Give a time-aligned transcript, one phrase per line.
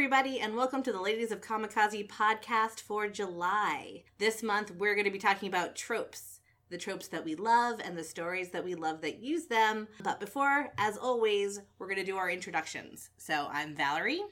[0.00, 4.02] everybody, and welcome to the Ladies of Kamikaze podcast for July.
[4.16, 7.98] This month, we're going to be talking about tropes the tropes that we love and
[7.98, 9.86] the stories that we love that use them.
[10.02, 13.10] But before, as always, we're going to do our introductions.
[13.18, 14.22] So I'm Valerie.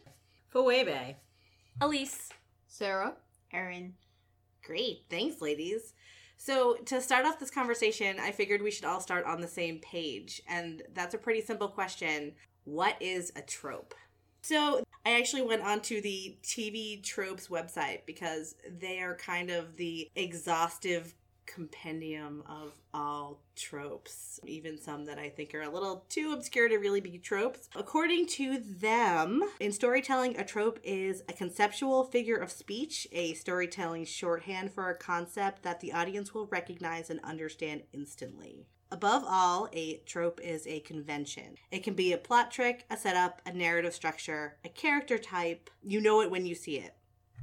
[0.49, 1.17] Phoebe.
[1.82, 2.30] Elise.
[2.66, 3.16] Sarah.
[3.53, 3.92] Erin.
[4.64, 5.03] Great.
[5.10, 5.92] Thanks, ladies.
[6.38, 9.80] So, to start off this conversation, I figured we should all start on the same
[9.80, 10.40] page.
[10.48, 12.32] And that's a pretty simple question.
[12.64, 13.94] What is a trope?
[14.40, 20.10] So, I actually went onto the TV Tropes website because they are kind of the
[20.15, 21.15] exhaustive
[21.46, 26.77] compendium of all tropes, even some that I think are a little too obscure to
[26.77, 27.70] really be tropes.
[27.74, 34.04] According to them, in storytelling, a trope is a conceptual figure of speech, a storytelling
[34.04, 38.66] shorthand for a concept that the audience will recognize and understand instantly.
[38.91, 41.56] Above all, a trope is a convention.
[41.70, 45.69] It can be a plot trick, a setup, a narrative structure, a character type.
[45.83, 46.95] You know it when you see it.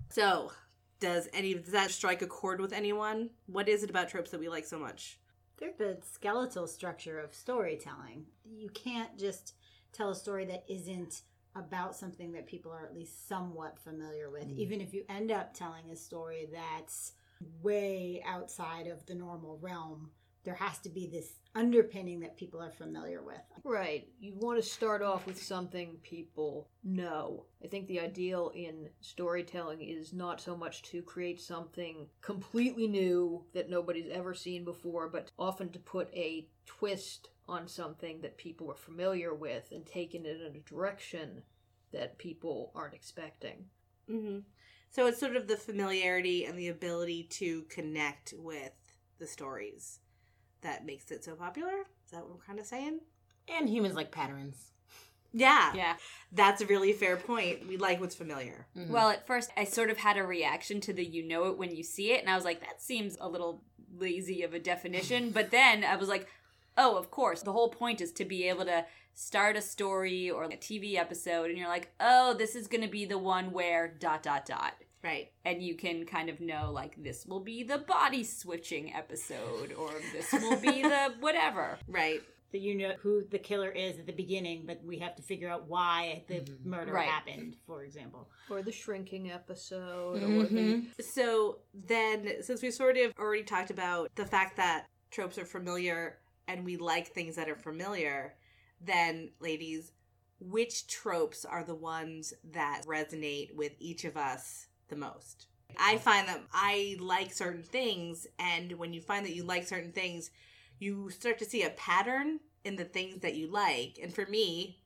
[0.09, 0.51] So,
[0.99, 3.29] does any does that strike a chord with anyone?
[3.45, 5.19] What is it about tropes that we like so much?
[5.57, 8.25] They're the skeletal structure of storytelling.
[8.43, 9.53] You can't just
[9.93, 11.21] tell a story that isn't
[11.55, 14.47] about something that people are at least somewhat familiar with.
[14.47, 14.57] Mm.
[14.57, 17.13] Even if you end up telling a story that's
[17.61, 20.09] way outside of the normal realm,
[20.45, 23.41] there has to be this underpinning that people are familiar with.
[23.63, 24.07] Right.
[24.19, 27.45] You want to start off with something people know.
[27.63, 33.43] I think the ideal in storytelling is not so much to create something completely new
[33.53, 38.69] that nobody's ever seen before, but often to put a twist on something that people
[38.69, 41.41] are familiar with and taking it in a direction
[41.91, 43.65] that people aren't expecting.
[44.09, 44.39] Mm-hmm.
[44.89, 48.71] So it's sort of the familiarity and the ability to connect with
[49.19, 49.99] the stories
[50.65, 51.73] that makes it so popular.
[52.05, 52.99] Is that what we're kind of saying?
[53.47, 54.71] And humans like patterns.
[55.31, 55.73] Yeah.
[55.75, 55.95] Yeah.
[56.31, 57.67] That's a really fair point.
[57.67, 58.67] We like what's familiar.
[58.75, 58.91] Mm-hmm.
[58.91, 61.75] Well, at first, I sort of had a reaction to the you know it when
[61.75, 62.21] you see it.
[62.21, 63.61] And I was like, that seems a little
[63.97, 65.29] lazy of a definition.
[65.33, 66.27] but then I was like,
[66.77, 67.41] oh, of course.
[67.41, 71.49] The whole point is to be able to start a story or a TV episode.
[71.49, 74.73] And you're like, oh, this is going to be the one where dot, dot, dot.
[75.05, 75.31] Right.
[75.45, 79.91] And you can kind of know, like, this will be the body switching episode, or
[80.11, 81.77] this will be the whatever.
[81.87, 82.23] Right.
[82.51, 85.47] That you know who the killer is at the beginning, but we have to figure
[85.47, 86.69] out why the mm-hmm.
[86.69, 87.07] murder right.
[87.07, 88.29] happened, for example.
[88.49, 90.23] Or the shrinking episode.
[90.23, 90.87] Mm-hmm.
[90.97, 91.03] The...
[91.03, 96.17] So then, since we sort of already talked about the fact that tropes are familiar
[96.47, 98.33] and we like things that are familiar,
[98.81, 99.91] then, ladies,
[100.39, 105.47] which tropes are the ones that resonate with each of us the most.
[105.79, 109.91] I find that I like certain things, and when you find that you like certain
[109.91, 110.31] things,
[110.79, 113.99] you start to see a pattern in the things that you like.
[114.01, 114.81] And for me,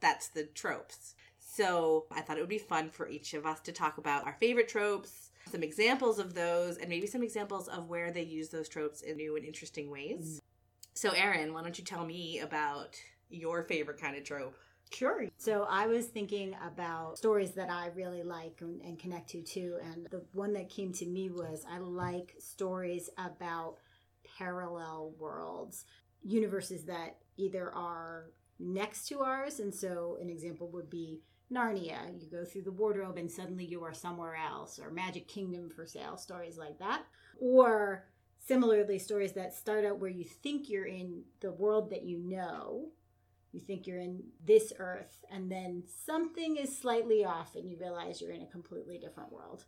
[0.00, 1.14] that's the tropes.
[1.38, 4.36] So I thought it would be fun for each of us to talk about our
[4.40, 8.68] favorite tropes, some examples of those, and maybe some examples of where they use those
[8.68, 10.40] tropes in new and interesting ways.
[10.94, 12.96] So, Erin, why don't you tell me about
[13.28, 14.56] your favorite kind of trope?
[14.94, 15.26] Sure.
[15.38, 19.78] So I was thinking about stories that I really like and, and, connect to too.
[19.82, 23.76] And the one that came to me was I like stories about
[24.38, 25.84] parallel worlds,
[26.22, 29.60] universes that either are next to ours.
[29.60, 31.20] And so an example would be
[31.50, 32.20] Narnia.
[32.20, 35.86] You go through the wardrobe and suddenly you are somewhere else, or Magic Kingdom for
[35.86, 37.02] sale, stories like that.
[37.38, 38.06] Or
[38.38, 42.88] similarly, stories that start out where you think you're in the world that you know
[43.52, 48.20] you think you're in this earth and then something is slightly off and you realize
[48.20, 49.64] you're in a completely different world.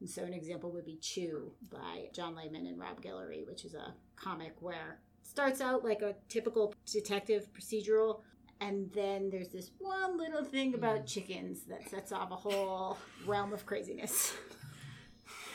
[0.00, 3.72] And so an example would be chew by john layman and rob guillory which is
[3.72, 8.20] a comic where it starts out like a typical detective procedural
[8.60, 11.06] and then there's this one little thing about mm.
[11.06, 12.96] chickens that sets off a whole
[13.26, 14.34] realm of craziness.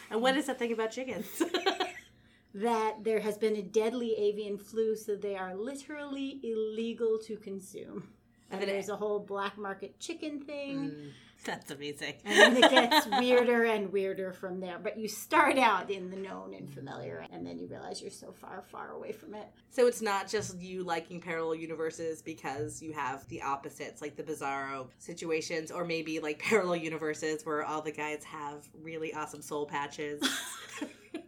[0.09, 1.25] And what is that thing about chickens
[2.53, 8.07] that there has been a deadly avian flu, so they are literally illegal to consume.
[8.51, 10.78] And there's a whole black market chicken thing.
[10.78, 11.09] Mm,
[11.45, 12.16] that's amazing.
[12.25, 14.78] and then it gets weirder and weirder from there.
[14.78, 18.34] But you start out in the known and familiar, and then you realize you're so
[18.34, 19.47] far, far away from it.
[19.70, 24.23] So it's not just you liking parallel universes because you have the opposites, like the
[24.23, 29.66] bizarro situations, or maybe like parallel universes where all the guys have really awesome soul
[29.66, 30.22] patches.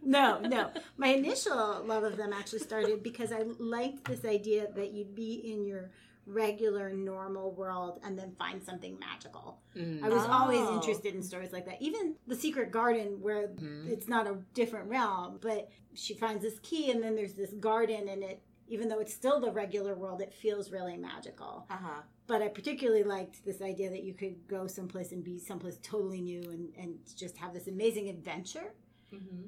[0.04, 0.70] No, no.
[0.96, 5.34] My initial love of them actually started because I liked this idea that you'd be
[5.52, 5.90] in your
[6.26, 9.58] regular normal world and then find something magical.
[9.76, 10.02] Mm.
[10.02, 10.32] I was oh.
[10.32, 11.82] always interested in stories like that.
[11.82, 13.88] Even The Secret Garden where mm.
[13.88, 18.08] it's not a different realm, but she finds this key and then there's this garden
[18.08, 21.66] and it even though it's still the regular world, it feels really magical.
[21.68, 22.00] Uh huh.
[22.26, 26.22] But I particularly liked this idea that you could go someplace and be someplace totally
[26.22, 28.72] new and, and just have this amazing adventure.
[29.12, 29.42] Mm-hmm.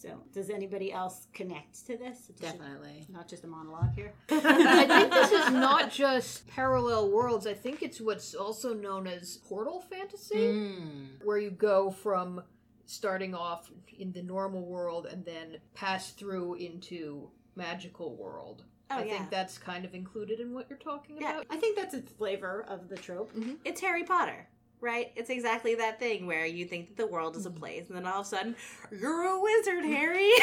[0.00, 2.26] So, does anybody else connect to this?
[2.28, 3.04] It's Definitely.
[3.08, 4.12] Not just a monologue here.
[4.30, 7.48] I think this is not just parallel worlds.
[7.48, 11.24] I think it's what's also known as portal fantasy, Mm.
[11.24, 12.42] where you go from
[12.86, 18.62] starting off in the normal world and then pass through into magical world.
[18.92, 19.18] Oh, I yeah.
[19.18, 21.32] think that's kind of included in what you're talking Yeah.
[21.40, 21.46] about.
[21.50, 23.32] I think that's a flavor of the trope.
[23.64, 24.46] It's Harry Potter,
[24.80, 25.12] right?
[25.16, 27.58] It's exactly that thing where you think that the world is a Mm-hmm.
[27.58, 28.54] place, and then all of a sudden,
[28.92, 30.30] you're a wizard, Harry.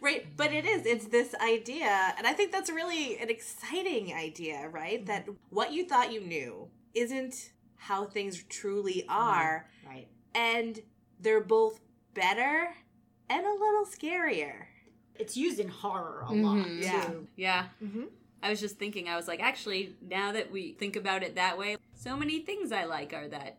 [0.00, 0.26] right?
[0.36, 0.84] But it is.
[0.86, 5.04] It's this idea, and I think that's really an exciting idea, right?
[5.06, 10.06] That what you thought you knew isn't how things truly are, Right.
[10.34, 10.80] and
[11.20, 11.80] they're both
[12.14, 12.68] better
[13.28, 14.66] and a little scarier.
[15.14, 16.66] It's used in horror a lot.
[16.66, 16.82] Mhm.
[16.82, 17.04] Yeah.
[17.04, 17.28] too.
[17.36, 17.66] Yeah.
[17.82, 18.04] Mm-hmm.
[18.42, 21.58] I was just thinking, I was like, actually, now that we think about it that
[21.58, 23.58] way, so many things I like are that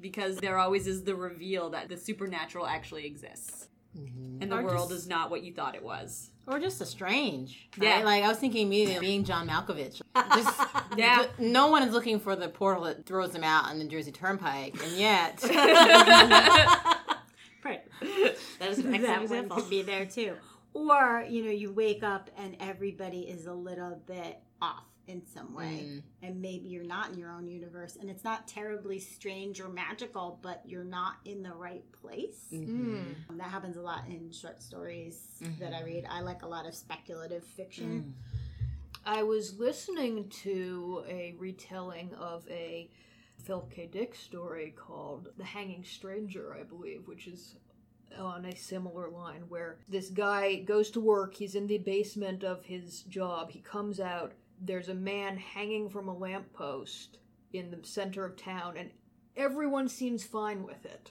[0.00, 3.68] because there always is the reveal that the supernatural actually exists.
[3.98, 4.40] Mhm.
[4.40, 6.30] And the Or world just- is not what you thought it was.
[6.46, 7.68] Or just a strange.
[7.76, 8.02] Yeah.
[8.04, 10.00] Like I was thinking immediately being John Malkovich.
[10.34, 10.60] Just
[10.96, 11.26] Yeah.
[11.38, 14.80] no one is looking for the portal that throws them out on the Jersey Turnpike.
[14.82, 15.42] And yet
[17.64, 17.82] Right.
[18.58, 19.56] That is an excellent that one example.
[19.58, 20.34] could be there too.
[20.72, 25.54] Or, you know, you wake up and everybody is a little bit off in some
[25.54, 25.86] way.
[25.86, 26.02] Mm.
[26.22, 30.38] And maybe you're not in your own universe and it's not terribly strange or magical,
[30.42, 32.46] but you're not in the right place.
[32.52, 33.28] Mhm.
[33.28, 36.06] Um, That happens a lot in short stories that I read.
[36.08, 38.14] I like a lot of speculative fiction.
[39.04, 42.90] I was listening to a retelling of a
[43.38, 43.86] Philip K.
[43.86, 47.56] Dick story called The Hanging Stranger, I believe, which is
[48.18, 52.64] on a similar line where this guy goes to work, he's in the basement of
[52.64, 57.18] his job, he comes out, there's a man hanging from a lamppost
[57.52, 58.90] in the center of town, and
[59.36, 61.10] everyone seems fine with it.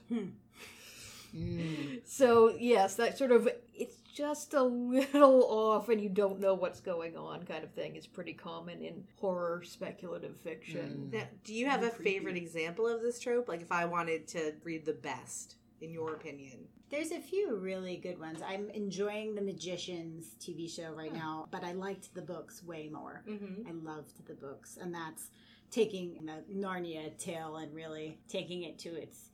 [1.36, 2.01] Mm.
[2.06, 6.80] So, yes, that sort of it's just a little off and you don't know what's
[6.80, 11.10] going on kind of thing is pretty common in horror speculative fiction.
[11.13, 12.12] Now, do you have a Creepy.
[12.12, 13.48] favorite example of this trope?
[13.48, 16.68] Like, if I wanted to read the best, in your opinion?
[16.89, 18.41] There's a few really good ones.
[18.45, 23.24] I'm enjoying the Magicians TV show right now, but I liked the books way more.
[23.30, 23.68] Mm-hmm.
[23.68, 25.30] I loved the books, and that's
[25.69, 29.29] taking the Narnia tale and really taking it to its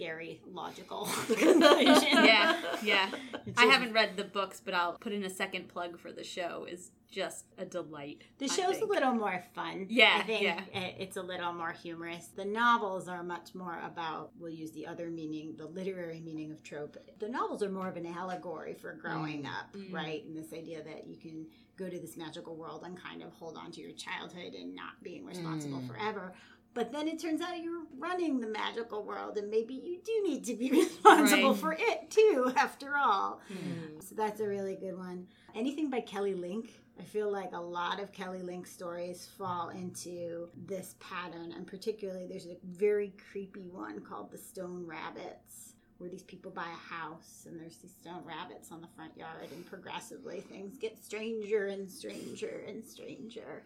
[0.00, 2.24] scary, logical conclusion.
[2.24, 3.10] Yeah, yeah.
[3.56, 6.66] I haven't read the books, but I'll put in a second plug for the show.
[6.70, 8.22] is just a delight.
[8.38, 9.86] The show's a little more fun.
[9.88, 10.60] Yeah, I think yeah.
[10.74, 12.26] it- it's a little more humorous.
[12.26, 16.62] The novels are much more about, we'll use the other meaning, the literary meaning of
[16.62, 16.96] trope.
[17.18, 19.46] The novels are more of an allegory for growing Mm.
[19.46, 19.92] up, Mm.
[19.94, 20.24] right?
[20.26, 21.46] And this idea that you can
[21.78, 25.00] go to this magical world and kind of hold on to your childhood and not
[25.02, 25.86] being responsible Mm.
[25.88, 26.34] forever.
[26.76, 30.44] But then it turns out you're running the magical world, and maybe you do need
[30.44, 31.58] to be responsible Right.
[31.60, 33.40] for it too, after all.
[33.50, 34.02] Mm.
[34.02, 35.26] So that's a really good one.
[35.54, 36.70] Anything by Kelly Link.
[37.00, 42.26] I feel like a lot of Kelly Link stories fall into this pattern, and particularly
[42.26, 47.46] there's a very creepy one called The Stone Rabbits, where these people buy a house
[47.48, 51.90] and there's these stone rabbits on the front yard, and progressively things get stranger and
[51.90, 53.64] stranger and stranger.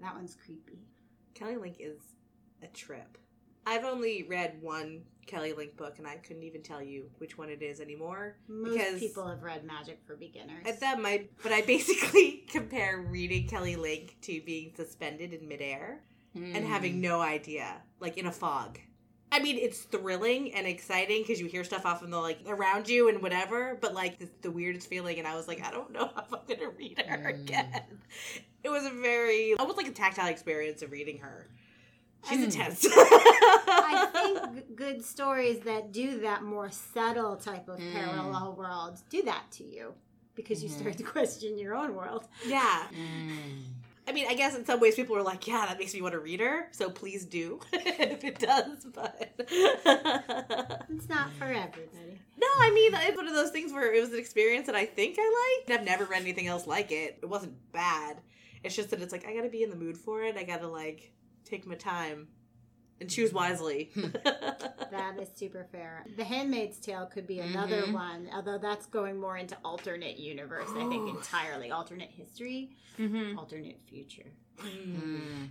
[0.00, 0.78] That one's creepy.
[1.34, 1.98] Kelly Link is
[2.62, 3.18] a trip.
[3.66, 7.48] I've only read one Kelly Link book, and I couldn't even tell you which one
[7.50, 8.36] it is anymore.
[8.48, 10.64] Most Because- people have read Magic for Beginners.
[10.66, 16.02] At that might, but I basically compare reading Kelly Link to being suspended in midair
[16.34, 16.66] and Mm.
[16.66, 18.78] having no idea, like in a fog.
[19.32, 22.88] I mean, it's thrilling and exciting because you hear stuff off in the like around
[22.88, 25.18] you and whatever, but like it's the weirdest feeling.
[25.18, 27.40] And I was like, I don't know if I'm gonna read her Mm.
[27.42, 27.82] again.
[28.62, 31.48] It was a very almost like a tactile experience of reading her.
[32.28, 32.44] She's Mm.
[32.44, 32.86] intense.
[32.90, 37.92] I think good stories that do that more subtle type of Mm.
[37.92, 39.94] parallel world do that to you
[40.34, 42.26] because you start to question your own world.
[42.46, 42.86] yeah.
[42.92, 43.62] Mm.
[44.08, 46.12] I mean, I guess in some ways people are like, yeah, that makes me want
[46.12, 48.84] to read her, so please do if it does.
[48.84, 49.32] But
[50.88, 52.20] It's not for everybody.
[52.36, 54.86] no, I mean, it's one of those things where it was an experience that I
[54.86, 55.70] think I liked.
[55.80, 57.18] I've never read anything else like it.
[57.20, 58.18] It wasn't bad.
[58.62, 60.36] It's just that it's like I got to be in the mood for it.
[60.36, 61.12] I got to like
[61.46, 62.28] take my time
[63.00, 63.90] and choose wisely.
[64.92, 66.04] That is super fair.
[66.16, 67.92] The Handmaid's Tale could be another Mhm.
[67.92, 71.70] one, although that's going more into alternate universe, I think entirely.
[71.72, 73.36] Alternate history, Mm-hmm.
[73.36, 74.30] alternate future.
[74.58, 75.48] Mm.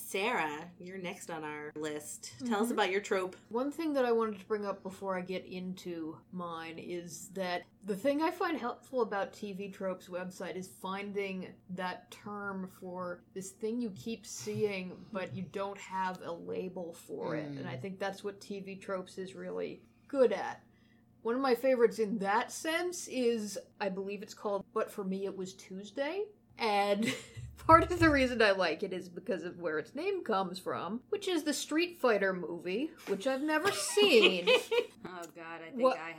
[0.00, 0.10] Mm.
[0.10, 2.32] Sarah, you're next on our list.
[2.46, 2.72] Tell us Mhm.
[2.72, 3.36] about your trope.
[3.48, 7.64] One thing that I wanted to bring up before I get into mine is that
[7.84, 13.50] the thing I find helpful about TV Tropes website is finding that term for this
[13.50, 17.46] thing you keep seeing but you don't have a label for it.
[17.46, 20.62] And I think that's what TV Tropes is really good at.
[21.22, 25.26] One of my favorites in that sense is I believe it's called But For Me
[25.26, 26.24] It Was Tuesday.
[26.58, 27.04] And
[27.66, 31.00] part of the reason I like it is because of where its name comes from,
[31.10, 34.48] which is the Street Fighter movie, which I've never seen.
[35.02, 36.14] Oh God, I think I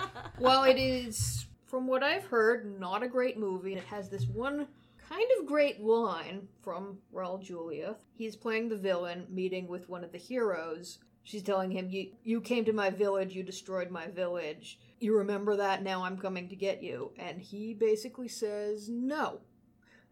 [0.00, 0.10] have.
[0.38, 4.68] well, it is, from what I've heard, not a great movie, it has this one
[5.08, 7.96] kind of great line from Raul Julia.
[8.16, 10.98] He's playing the villain, meeting with one of the heroes.
[11.24, 14.78] She's telling him, you, you came to my village, you destroyed my village.
[15.00, 15.82] You remember that?
[15.82, 17.12] Now I'm coming to get you.
[17.18, 19.40] And he basically says, No,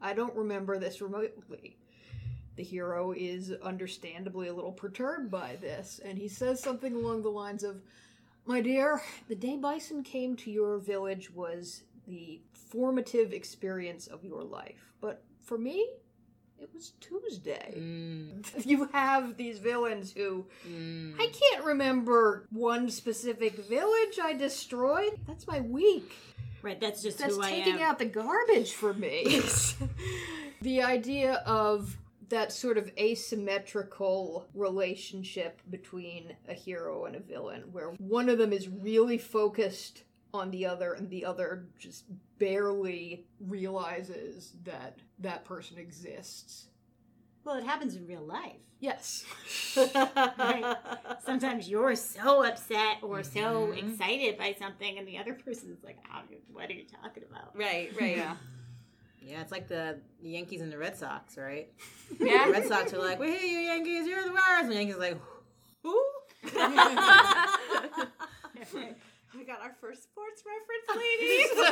[0.00, 1.76] I don't remember this remotely.
[2.56, 7.30] The hero is understandably a little perturbed by this, and he says something along the
[7.30, 7.82] lines of,
[8.44, 14.42] my dear, the day Bison came to your village was the formative experience of your
[14.42, 14.92] life.
[15.00, 15.88] But for me,
[16.62, 17.74] it was Tuesday.
[17.76, 21.14] Mm, You have these villains who mm.
[21.18, 25.18] I can't remember one specific village I destroyed.
[25.26, 26.12] That's my week.
[26.62, 29.42] Right, that's just That's who I taking out the garbage for me.
[30.62, 31.96] the idea of
[32.28, 38.52] that sort of asymmetrical relationship between a hero and a villain, where one of them
[38.52, 42.04] is really focused on the other and the other just
[42.38, 46.66] barely realizes that that person exists.
[47.44, 48.56] Well, it happens in real life.
[48.80, 49.24] Yes.
[49.76, 50.76] Right.
[51.24, 53.92] Sometimes you're so upset or so Mhm.
[53.92, 57.90] excited by something, and the other person's like, "How- "What are you talking about?" right,
[57.98, 58.16] right.
[58.16, 58.36] Yeah.
[59.24, 61.72] Yeah, it's like the Yankees and the Red Sox, right?
[62.18, 62.46] Yeah.
[62.46, 64.08] The Red Sox are like, "We hate you, Yankees.
[64.08, 65.16] You're the worst." And the Yankees are like,
[65.84, 66.04] "Who?"
[69.36, 71.50] we got our first sports reference, ladies.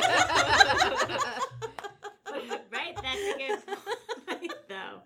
[2.71, 2.95] right?
[2.95, 3.59] That's a good
[4.39, 5.01] point, though.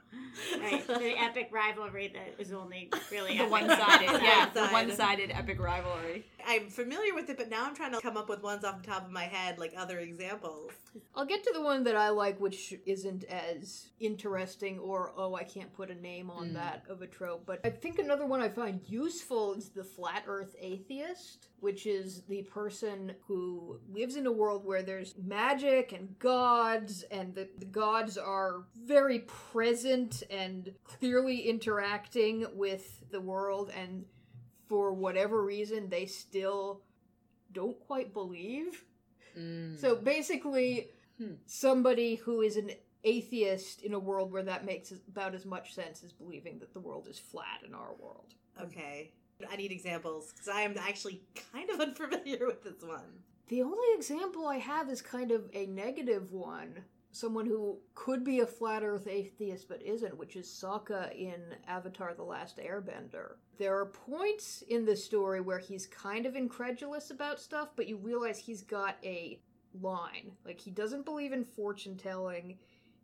[0.60, 4.72] Right, the epic rivalry that is only really the one-sided, yeah, the One-sided.
[4.90, 6.26] one-sided epic rivalry.
[6.48, 8.88] I'm familiar with it, but now I'm trying to come up with ones off the
[8.88, 10.72] top of my head, like other examples.
[11.16, 15.44] I'll get to the one that I like, which isn't as interesting or, oh, I
[15.44, 16.54] can't put a name on Mm.
[16.54, 17.44] that of a trope.
[17.46, 22.22] But I think another one I find useful is the flat earth atheist, which is
[22.30, 27.66] the person who lives in a world where there's magic and gods, and the, the
[27.66, 34.06] gods are very present and clearly interacting with the world, and
[34.68, 36.82] for whatever reason, they still
[37.52, 38.84] don't quite believe.
[39.38, 39.80] Mm.
[39.80, 41.36] So basically, Hmm.
[41.46, 42.72] somebody who is an
[43.06, 46.80] atheist in a world where that makes about as much sense as believing that the
[46.80, 48.34] world is flat in our world.
[48.62, 49.14] Okay.
[49.50, 51.22] I need examples because I am actually
[51.54, 53.24] kind of unfamiliar with this one.
[53.48, 56.84] The only example I have is kind of a negative one.
[57.16, 62.14] Someone who could be a flat earth atheist but isn't, which is Sokka in Avatar
[62.14, 63.36] The Last Airbender.
[63.58, 67.96] There are points in the story where he's kind of incredulous about stuff, but you
[67.96, 69.40] realize he's got a
[69.80, 70.34] line.
[70.44, 72.58] Like, he doesn't believe in fortune telling.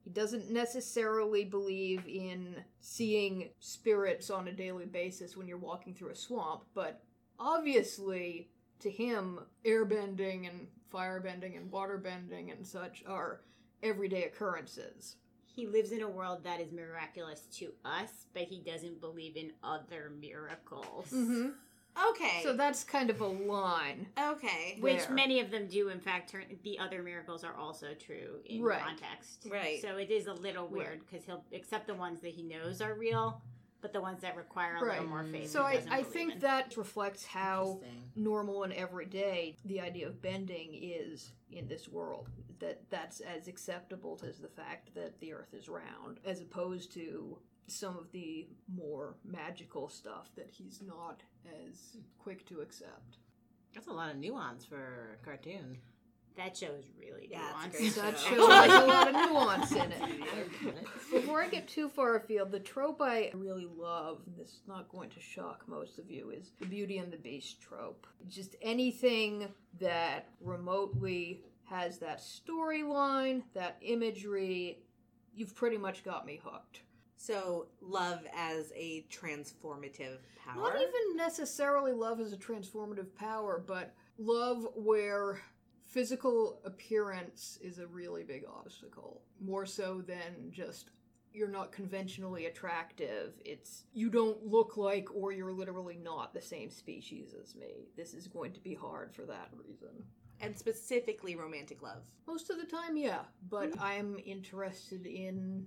[0.03, 6.11] He doesn't necessarily believe in seeing spirits on a daily basis when you're walking through
[6.11, 7.01] a swamp, but
[7.39, 8.49] obviously,
[8.79, 13.39] to him, airbending and firebending and waterbending and such are
[13.83, 15.15] everyday occurrences.
[15.45, 19.51] He lives in a world that is miraculous to us, but he doesn't believe in
[19.63, 21.07] other miracles.
[21.11, 21.49] Mm-hmm.
[22.11, 22.39] Okay.
[22.43, 24.07] So that's kind of a line.
[24.17, 24.77] okay.
[24.79, 25.11] Which There.
[25.11, 28.81] many of them do, in fact, turn the other miracles are also true in Right.
[28.81, 29.45] context.
[29.51, 29.81] Right.
[29.81, 32.93] So it is a little weird because he'll accept the ones that he knows are
[32.93, 33.41] real,
[33.81, 34.99] but the ones that require a Right.
[35.01, 35.49] little more faith.
[35.49, 36.39] So I, I think in.
[36.39, 37.81] that reflects how
[38.15, 42.29] normal and everyday the idea of bending is in this world.
[42.61, 47.37] That that's as acceptable as the fact that the earth is round, as opposed to
[47.67, 51.21] some of the more magical stuff that he's not
[51.67, 53.17] as quick to accept.
[53.73, 55.77] That's a lot of nuance for a cartoon.
[56.37, 57.77] that show is really Yeah, it's nuanced.
[57.77, 58.35] a great That show.
[58.35, 60.01] show has a lot of nuance in it.
[60.65, 60.85] it.
[61.11, 64.89] Before I get too far afield, the trope I really love, and this is not
[64.89, 68.05] going to shock most of you, is the Beauty and the Beast trope.
[68.27, 69.47] Just anything
[69.79, 74.83] that remotely has that storyline, that imagery,
[75.33, 76.81] you've pretty much got me hooked.
[77.15, 80.57] So love as a transformative power.
[80.57, 85.39] Not even necessarily love as a transformative power, but love where
[85.85, 89.21] physical appearance is a really big obstacle.
[89.39, 90.89] More so than just
[91.33, 93.33] you're not conventionally attractive.
[93.45, 97.87] It's you don't look like or you're literally not the same species as me.
[97.95, 100.03] This is going to be hard for that reason.
[100.41, 102.03] And specifically romantic love.
[102.27, 103.83] Most of the time, yeah, but mm-hmm.
[103.83, 105.65] I'm interested in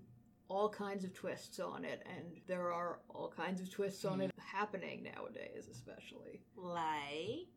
[0.48, 4.28] all kinds of twists on it, and there are all kinds of twists on it
[4.28, 4.56] mm-hmm.
[4.56, 6.40] happening nowadays, especially.
[6.56, 7.48] Like.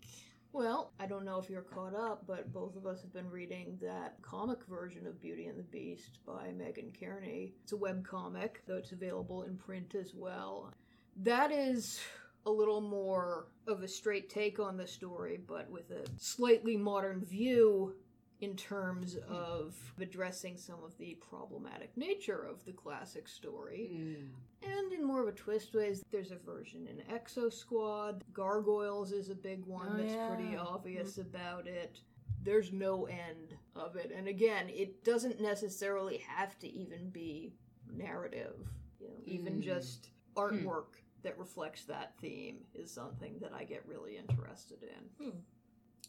[0.54, 3.78] Well, I don't know if you're caught up, but both of us have been reading
[3.82, 7.54] that comic version of Beauty and the Beast by Megan Kearney.
[7.64, 10.74] It's a web comic, though it's available in print as well.
[11.18, 12.00] That is
[12.48, 17.24] a little more of a straight take on the story, but with a slightly modern
[17.26, 17.94] view
[18.40, 23.90] in terms of addressing some of the problematic nature of the classic story.
[23.94, 24.28] Mm.
[24.64, 28.24] And in more of a twist ways, there's a version in Exo Squad.
[28.34, 30.28] Gargoyles is a big one Oh, that's yeah.
[30.28, 30.66] pretty mm.
[30.66, 32.00] obvious about it.
[32.44, 34.12] There's no end of it.
[34.16, 37.52] And again, it doesn't necessarily have to even be
[37.92, 38.56] narrative.
[39.02, 39.62] You know, even Mm.
[39.64, 40.40] just hmm.
[40.40, 45.26] artwork that reflects that theme is something that I get really interested in.
[45.26, 45.38] Hmm.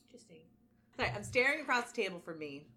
[0.06, 0.42] Interesting.
[0.96, 2.68] Sorry, I'm staring across the table from me,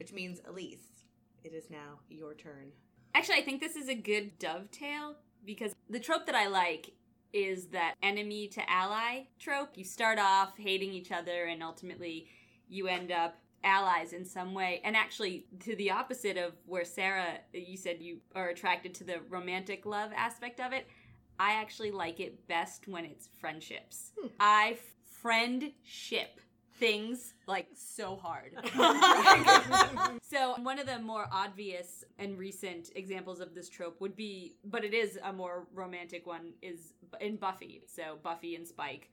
[0.00, 1.04] which means Elise,
[1.44, 2.72] it is now your turn.
[3.14, 6.94] Actually, I think this is a good dovetail because the trope that I like
[7.32, 9.70] is that enemy to ally trope.
[9.76, 12.26] You start off hating each other and ultimately
[12.68, 14.80] you end up allies in some way.
[14.84, 19.20] And actually, to the opposite of where Sarah, you said you are attracted to the
[19.28, 20.88] romantic love aspect of it,
[21.38, 24.12] I actually like it best when it's friendships.
[24.18, 24.28] Hmm.
[24.38, 26.40] I friendship
[26.78, 28.52] things like so hard.
[30.22, 34.84] so one of the more obvious and recent examples of this trope would be, but
[34.84, 37.82] it is a more romantic one, is in Buffy.
[37.86, 39.10] So Buffy and Spike.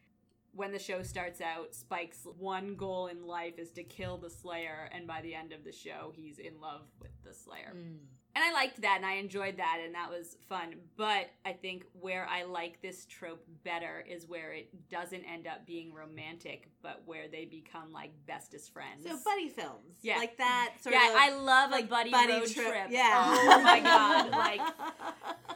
[0.53, 4.89] When the show starts out, Spike's one goal in life is to kill the Slayer,
[4.91, 7.71] and by the end of the show, he's in love with the Slayer.
[7.71, 7.97] Hmm.
[8.33, 10.75] And I liked that and I enjoyed that and that was fun.
[10.95, 15.65] But I think where I like this trope better is where it doesn't end up
[15.67, 19.05] being romantic, but where they become like bestest friends.
[19.05, 20.17] So buddy films, Yeah.
[20.17, 21.11] like that sort of thing.
[21.11, 21.33] yeah, of.
[21.33, 22.87] I love like a buddy, buddy road trip, trip.
[22.89, 23.11] yeah.
[23.27, 24.31] Oh my god.
[24.31, 24.61] Like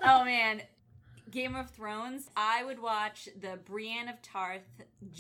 [0.03, 0.62] oh man.
[1.32, 4.61] Game of Thrones, I would watch the Brienne of Tarth,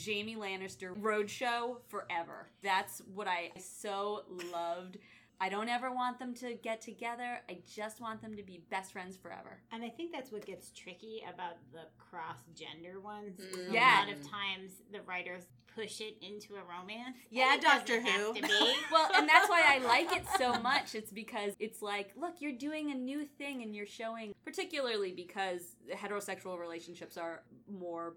[0.05, 2.47] Jaime Lannister road show forever.
[2.63, 4.97] That's what I so loved.
[5.39, 7.39] I don't ever want them to get together.
[7.49, 9.59] I just want them to be best friends forever.
[9.71, 13.39] And I think that's what gets tricky about the cross gender ones.
[13.39, 14.05] is Yeah.
[14.05, 15.43] A lot of times the writers
[15.75, 17.17] push it into a romance.
[17.29, 18.33] Yeah, Doctor Who.
[18.91, 20.95] Well, and that's why I like it so much.
[20.95, 25.75] It's because it's like, look, you're doing a new thing and you're showing, particularly because
[25.93, 28.15] heterosexual relationships are more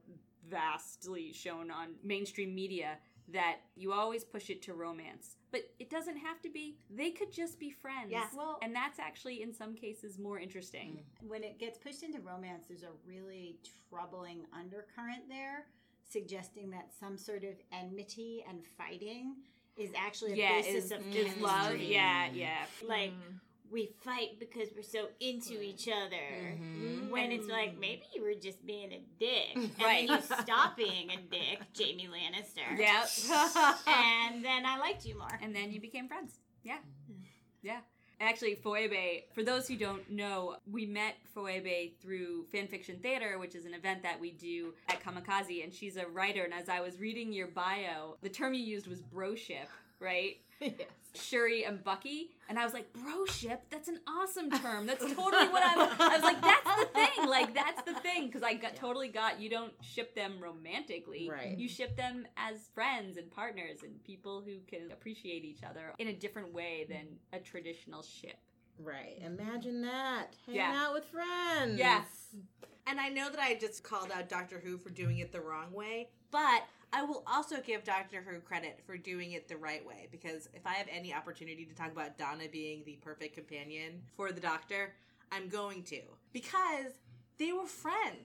[0.48, 2.98] vastly shown on mainstream media,
[3.32, 5.36] that you always push it to romance.
[5.50, 6.76] But it doesn't have to be.
[6.90, 8.10] They could just be friends.
[8.10, 8.26] Yeah.
[8.36, 11.04] Well- and that's actually, in some cases, more interesting.
[11.22, 11.28] Mm.
[11.28, 13.58] when it gets pushed into romance, there's a really
[13.90, 15.66] troubling undercurrent there,
[16.10, 19.36] suggesting that some sort of enmity and fighting
[19.76, 21.42] is actually a Yeah, basis is, of is chemistry.
[21.42, 21.76] love.
[21.78, 22.64] Yeah, yeah.
[22.82, 22.88] Mm.
[22.88, 23.40] Like mm.
[23.70, 26.54] We fight because we're so into each other.
[26.54, 27.10] Mm-hmm.
[27.10, 30.08] When it's like maybe you were just being a dick, mm, and Right.
[30.08, 32.78] then you stop being a dick, Jaime Lannister.
[32.78, 33.08] Yep.
[33.86, 35.38] and then I liked you more.
[35.42, 36.40] and then you became friends.
[36.62, 36.78] Yeah.
[37.10, 37.24] Mm.
[37.62, 37.80] Yeah.
[38.20, 43.64] Actually, Phoebe, for those who don't know, we met Phoebe through Fanfiction Theater, which is
[43.64, 46.42] an event that we do at Kamikaze, and she's a writer.
[46.42, 49.68] And as I was reading your bio, the term you used was broship,
[50.00, 50.36] right?
[51.14, 53.58] Shuri and Bucky, and I was like, broship?
[53.70, 54.86] That's an awesome term.
[54.86, 55.88] That's totally what I'm.
[55.98, 57.28] I was like, that's the thing.
[57.28, 58.26] Like, that's the thing.
[58.26, 61.28] Because I got, totally got you don't ship them romantically.
[61.30, 61.56] Right.
[61.56, 66.08] You ship them as friends and partners and people who can appreciate each other in
[66.08, 68.36] a different way than a traditional ship.
[68.78, 69.18] Right.
[69.24, 70.26] Imagine that.
[70.46, 70.84] Hanging Yeah.
[70.86, 71.78] out with friends.
[71.78, 72.04] Yes.
[72.86, 75.72] And I know that I just called out Doctor Who for doing it the wrong
[75.72, 80.08] way, but I will also give Doctor Who credit for doing it the right way
[80.10, 84.32] because if I have any opportunity to talk about Donna being the perfect companion for
[84.32, 84.94] the Doctor,
[85.30, 86.00] I'm going to
[86.32, 86.92] because
[87.38, 88.16] they were friends.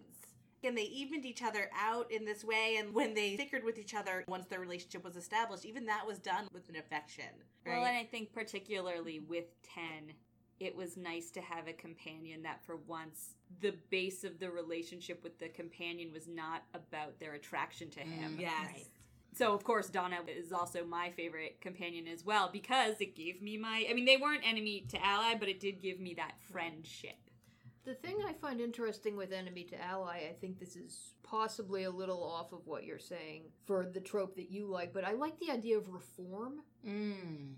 [0.65, 3.93] And they evened each other out in this way, and when they stickered with each
[3.93, 7.25] other once their relationship was established, even that was done with an affection.
[7.65, 7.75] Right?
[7.75, 9.43] Well, and I think particularly with
[9.75, 10.13] 10,
[10.59, 15.23] it was nice to have a companion that for once the base of the relationship
[15.23, 18.37] with the companion was not about their attraction to him.
[18.37, 18.89] Mm, yes.
[19.35, 23.57] So of course Donna is also my favorite companion as well because it gave me
[23.57, 27.15] my I mean they weren't enemy to ally but it did give me that friendship.
[27.85, 31.91] The thing I find interesting with enemy to ally, I think this is possibly a
[31.91, 35.37] little off of what you're saying for the trope that you like, but I like
[35.39, 36.61] the idea of reform.
[36.87, 37.55] Mm.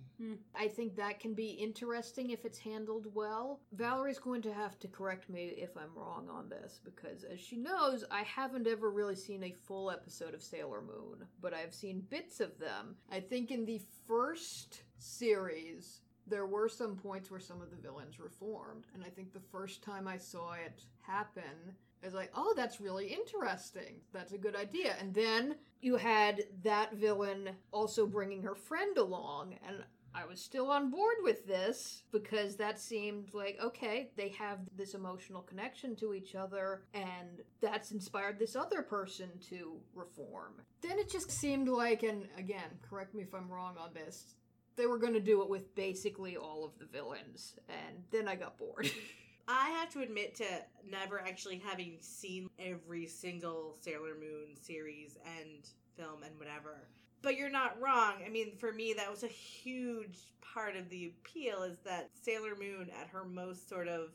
[0.56, 3.60] I think that can be interesting if it's handled well.
[3.74, 7.58] Valerie's going to have to correct me if I'm wrong on this because, as she
[7.58, 12.06] knows, I haven't ever really seen a full episode of Sailor Moon, but I've seen
[12.10, 12.96] bits of them.
[13.12, 18.20] I think in the first series, there were some points where some of the villains
[18.20, 22.54] reformed, and I think the first time I saw it happen, I was like, oh,
[22.56, 24.02] that's really interesting.
[24.14, 24.96] That's a good idea.
[25.00, 29.84] And then you had that villain also bringing her friend along, and
[30.14, 34.94] I was still on board with this because that seemed like, okay, they have this
[34.94, 40.54] emotional connection to each other, and that's inspired this other person to reform.
[40.82, 44.36] Then it just seemed like, and again, correct me if I'm wrong on this,
[44.76, 48.36] they were going to do it with basically all of the villains, and then I
[48.36, 48.90] got bored.
[49.48, 50.46] I have to admit to
[50.90, 56.88] never actually having seen every single Sailor Moon series and film and whatever.
[57.22, 58.16] But you're not wrong.
[58.26, 62.56] I mean, for me, that was a huge part of the appeal is that Sailor
[62.60, 64.10] Moon at her most sort of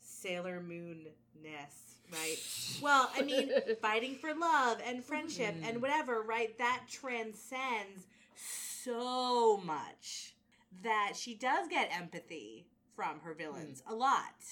[0.00, 1.06] Sailor Moon
[1.42, 2.36] ness, right?
[2.82, 5.80] Well, I mean, fighting for love and friendship and mm.
[5.80, 6.56] whatever, right?
[6.58, 8.06] That transcends
[8.84, 10.34] so much
[10.82, 12.66] that she does get empathy
[12.96, 13.92] from her villains hmm.
[13.92, 14.44] a lot.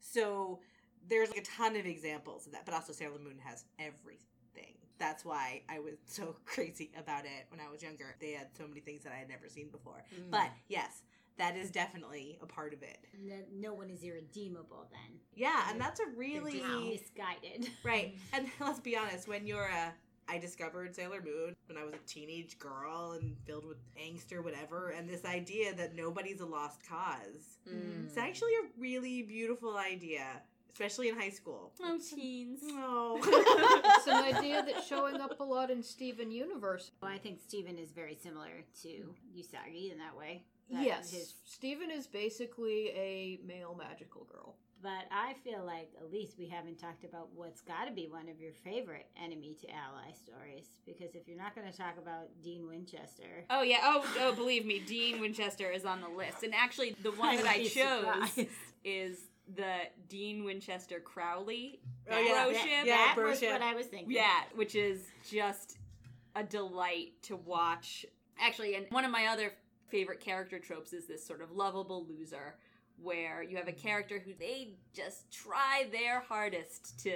[0.00, 0.60] So
[1.08, 4.74] there's like a ton of examples of that, but also Sailor Moon has everything.
[4.98, 8.16] That's why I was so crazy about it when I was younger.
[8.20, 10.04] They had so many things that I had never seen before.
[10.14, 10.30] Hmm.
[10.30, 11.02] But yes,
[11.38, 12.98] that is definitely a part of it.
[13.18, 15.18] No- No one is irredeemable then.
[15.34, 17.70] Yeah, and that's a really misguided.
[17.82, 18.16] Right.
[18.32, 19.94] And let's be honest, when you're a
[20.30, 24.42] I discovered Sailor Moon when I was a teenage girl and filled with angst or
[24.42, 27.58] whatever, and this idea that nobody's a lost cause.
[27.68, 28.06] Mm.
[28.06, 30.24] It's actually a really beautiful idea,
[30.72, 31.72] especially in high school.
[31.82, 32.60] Oh, teens.
[32.72, 33.18] Oh.
[33.96, 36.92] it's an idea that's showing up a lot in Steven Universe.
[37.02, 38.88] Well, I think Steven is very similar to
[39.36, 40.44] Usagi in that way.
[40.70, 44.54] That yes, his- Steven is basically a male magical girl.
[44.82, 48.28] But I feel like at least we haven't talked about what's got to be one
[48.28, 50.66] of your favorite enemy to ally stories.
[50.86, 53.78] Because if you're not going to talk about Dean Winchester, Oh yeah.
[53.82, 56.42] Oh, oh, believe me, Dean Winchester is on the list.
[56.42, 57.72] And actually, the one that I chose
[58.34, 58.48] surprised.
[58.84, 59.18] is
[59.54, 59.74] the
[60.08, 62.44] Dean Winchester Crowley Oh, yeah.
[62.44, 64.12] bro Yeah, that bro was what I was thinking.
[64.12, 65.76] Yeah, which is just
[66.36, 68.06] a delight to watch.
[68.40, 69.52] Actually, and one of my other
[69.88, 72.54] favorite character tropes is this sort of lovable loser
[73.02, 77.14] where you have a character who they just try their hardest to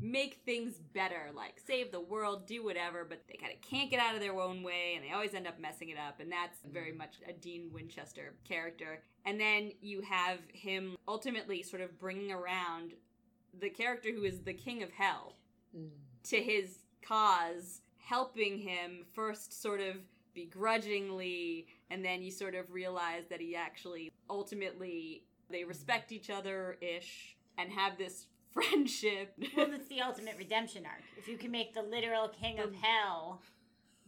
[0.00, 4.00] make things better, like save the world, do whatever, but they kind of can't get
[4.00, 6.20] out of their own way and they always end up messing it up.
[6.20, 9.02] And that's very much a Dean Winchester character.
[9.26, 12.94] And then you have him ultimately sort of bringing around
[13.58, 15.34] the character who is the king of hell
[15.76, 15.90] mm.
[16.24, 19.96] to his cause, helping him first sort of
[20.34, 26.76] begrudgingly, and then you sort of realize that he actually ultimately they respect each other
[26.80, 29.34] ish and have this friendship.
[29.56, 31.02] Well, it's the ultimate redemption arc.
[31.18, 33.42] If you can make the literal king of hell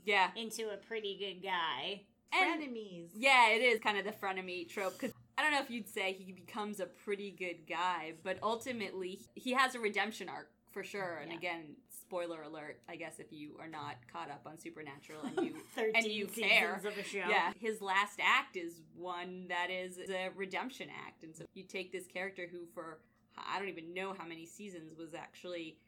[0.04, 0.30] yeah.
[0.36, 3.10] into a pretty good guy, And Frenemies.
[3.14, 6.12] yeah, it is kind of the frenemy trope because I don't know if you'd say
[6.12, 11.18] he becomes a pretty good guy, but ultimately he has a redemption arc for sure.
[11.22, 11.38] And Yeah.
[11.38, 11.76] again,
[12.12, 15.92] spoiler alert, I guess if you are not caught up on Supernatural and you 13
[15.94, 17.20] and you care, of a show.
[17.26, 21.90] yeah, his last act is one that is a redemption act, and so you take
[21.90, 22.98] this character who, for
[23.38, 25.78] I don't even know how many seasons, was actually,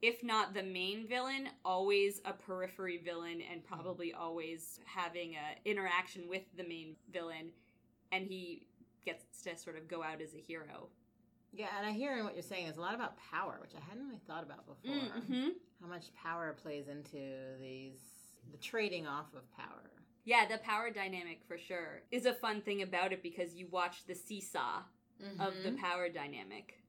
[0.00, 6.30] if not the main villain, always a periphery villain, and probably always having a interaction
[6.30, 7.50] with the main villain,
[8.10, 8.68] and he
[9.04, 10.88] gets to sort of go out as a hero.
[11.56, 13.80] Yeah, and I hear in what you're saying is a lot about power, which I
[13.88, 14.96] hadn't really thought about before.
[14.96, 15.48] Mm-hmm.
[15.84, 17.18] How much power plays into
[17.60, 17.98] these
[18.50, 19.82] the trading off of power.
[20.24, 24.06] Yeah, the power dynamic for sure is a fun thing about it because you watch
[24.06, 24.82] the seesaw
[25.38, 25.78] of the Mhm.
[25.78, 26.80] power dynamic.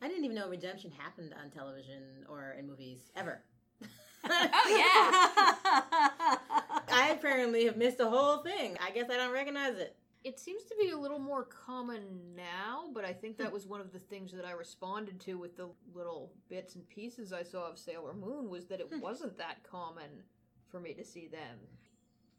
[0.00, 3.42] I didn't even know redemption happened on television or in movies ever.
[4.24, 6.38] Oh yeah.
[6.88, 8.78] I apparently have missed the whole thing.
[8.80, 9.96] I guess I don't recognize it.
[10.24, 13.80] It seems to be a little more common now, but I think that was one
[13.80, 17.68] of the things that I responded to with the little bits and pieces I saw
[17.68, 20.22] of Sailor Moon was that it wasn't that common
[20.68, 21.58] for me to see them.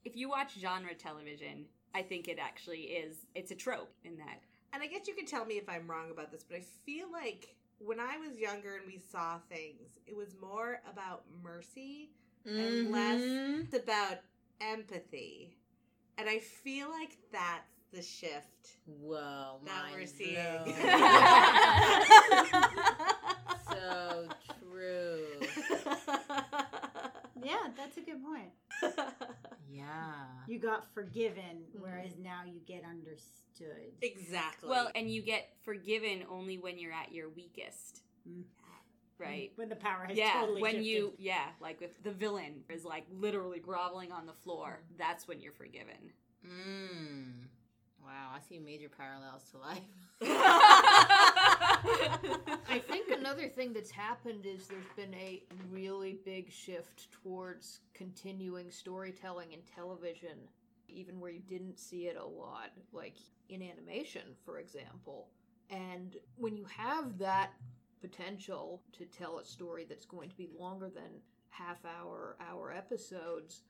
[0.05, 1.65] if you watch genre television,
[1.95, 3.25] I think it actually is.
[3.35, 4.41] It's a trope in that.
[4.73, 7.09] And I guess you could tell me if I'm wrong about this, but I feel
[7.11, 12.11] like when I was younger and we saw things, it was more about mercy
[12.45, 13.73] and less Mhm.
[13.73, 14.19] about
[14.59, 15.55] empathy.
[16.17, 20.35] And I feel like that's the shift Whoa, that we're seeing.
[23.71, 24.27] so
[24.61, 25.25] true.
[27.43, 28.49] Yeah, that's a good point.
[29.69, 30.25] Yeah.
[30.47, 33.91] You got forgiven, whereas now you get understood.
[34.01, 34.69] exactly.
[34.69, 38.01] Well, and you get forgiven only when you're at your weakest.
[38.27, 38.43] Mm.
[39.19, 39.51] Right.
[39.55, 40.87] When the power has yeah, totally when shifted.
[40.87, 45.39] you yeah, like if the villain is like literally groveling on the floor, that's when
[45.39, 46.11] you're forgiven.
[46.45, 47.47] Mmm.
[48.05, 49.79] Wow, I see major parallels to life.
[52.69, 58.69] I think another thing that's happened is there's been a really big shift towards continuing
[58.71, 60.37] storytelling in television,
[60.89, 63.15] even where you didn't see it a lot, like
[63.49, 65.29] in animation, for example.
[65.69, 67.53] And when you have that
[68.01, 73.61] potential to tell a story that's going to be longer than half hour, hour episodes,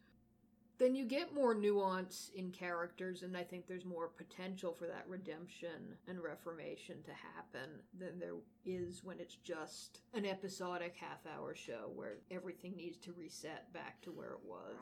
[0.83, 5.05] then you get more nuance in characters, and I think there's more potential for that
[5.07, 11.55] redemption and reformation to happen than there is when it's just an episodic half hour
[11.55, 14.75] show where everything needs to reset back to where it was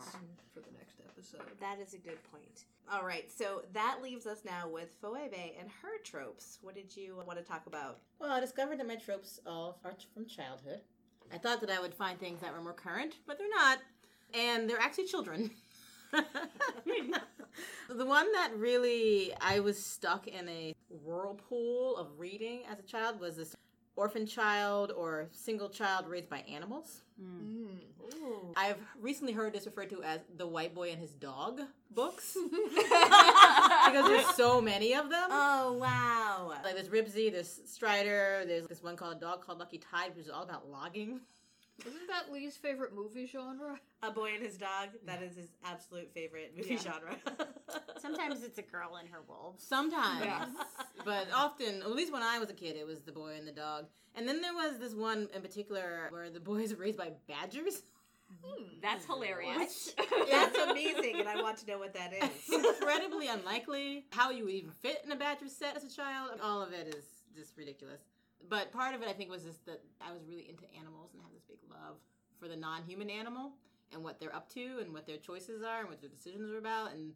[0.53, 1.41] for the next episode.
[1.59, 2.65] that is a good point.
[2.91, 6.57] All right, so that leaves us now with Phoebe and her tropes.
[6.63, 7.99] What did you want to talk about?
[8.19, 10.81] Well, I discovered that my tropes all are from childhood.
[11.31, 13.79] I thought that I would find things that were more current, but they're not.
[14.33, 15.51] And they're actually children.
[17.89, 23.19] the one that really I was stuck in a whirlpool of reading as a child
[23.19, 23.55] was this
[23.95, 27.01] orphan child or single child raised by animals.
[27.21, 27.77] Mm.
[28.55, 32.35] I've recently heard this referred to as the white boy and his dog books
[32.75, 35.29] because there's so many of them.
[35.29, 36.53] Oh, wow.
[36.63, 40.25] Like there's Ribsy, there's Strider, there's this one called a dog called Lucky Tide, which
[40.25, 41.21] is all about logging.
[41.85, 43.79] Isn't that Lee's favorite movie genre?
[44.03, 47.15] A Boy and His Dog, that is his absolute favorite movie genre.
[47.99, 49.63] Sometimes it's a girl and her wolves.
[49.63, 50.45] Sometimes, Yeah.
[51.05, 53.51] but often, at least when I was a kid, it was the boy and the
[53.51, 53.85] dog.
[54.15, 57.83] And then there was this one in particular where the boy is raised by badgers.
[58.43, 58.63] Hmm.
[58.81, 59.93] That's hilarious.
[60.31, 62.53] That's amazing, and I want to know what that is.
[62.53, 64.05] Incredibly unlikely.
[64.11, 66.31] How you would even fit in a badger set as a child.
[66.41, 67.03] All of it is
[67.35, 68.01] just ridiculous.
[68.49, 71.21] But part of it, I think, was just that I was really into animals and
[71.21, 71.97] have this big love
[72.39, 73.51] for the non-human animal
[73.93, 76.57] and what they're up to and what their choices are and what their decisions are
[76.57, 76.93] about.
[76.93, 77.13] And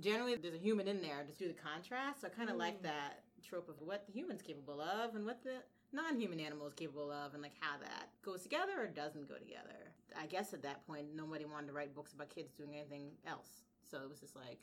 [0.00, 2.22] generally, there's a human in there to do the contrast.
[2.22, 2.84] So I kind of like mm.
[2.84, 7.10] that trope of what the human's capable of and what the non-human animal is capable
[7.10, 9.92] of and like how that goes together or doesn't go together.
[10.18, 13.64] I guess at that point, nobody wanted to write books about kids doing anything else.
[13.90, 14.60] So it was just like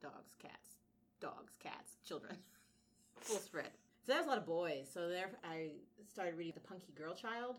[0.00, 0.78] dogs, cats,
[1.20, 2.36] dogs, cats, children.
[3.20, 3.70] Full spread.
[4.08, 4.88] So that was a lot of boys.
[4.90, 5.72] So there, I
[6.10, 7.56] started reading The Punky Girl Child.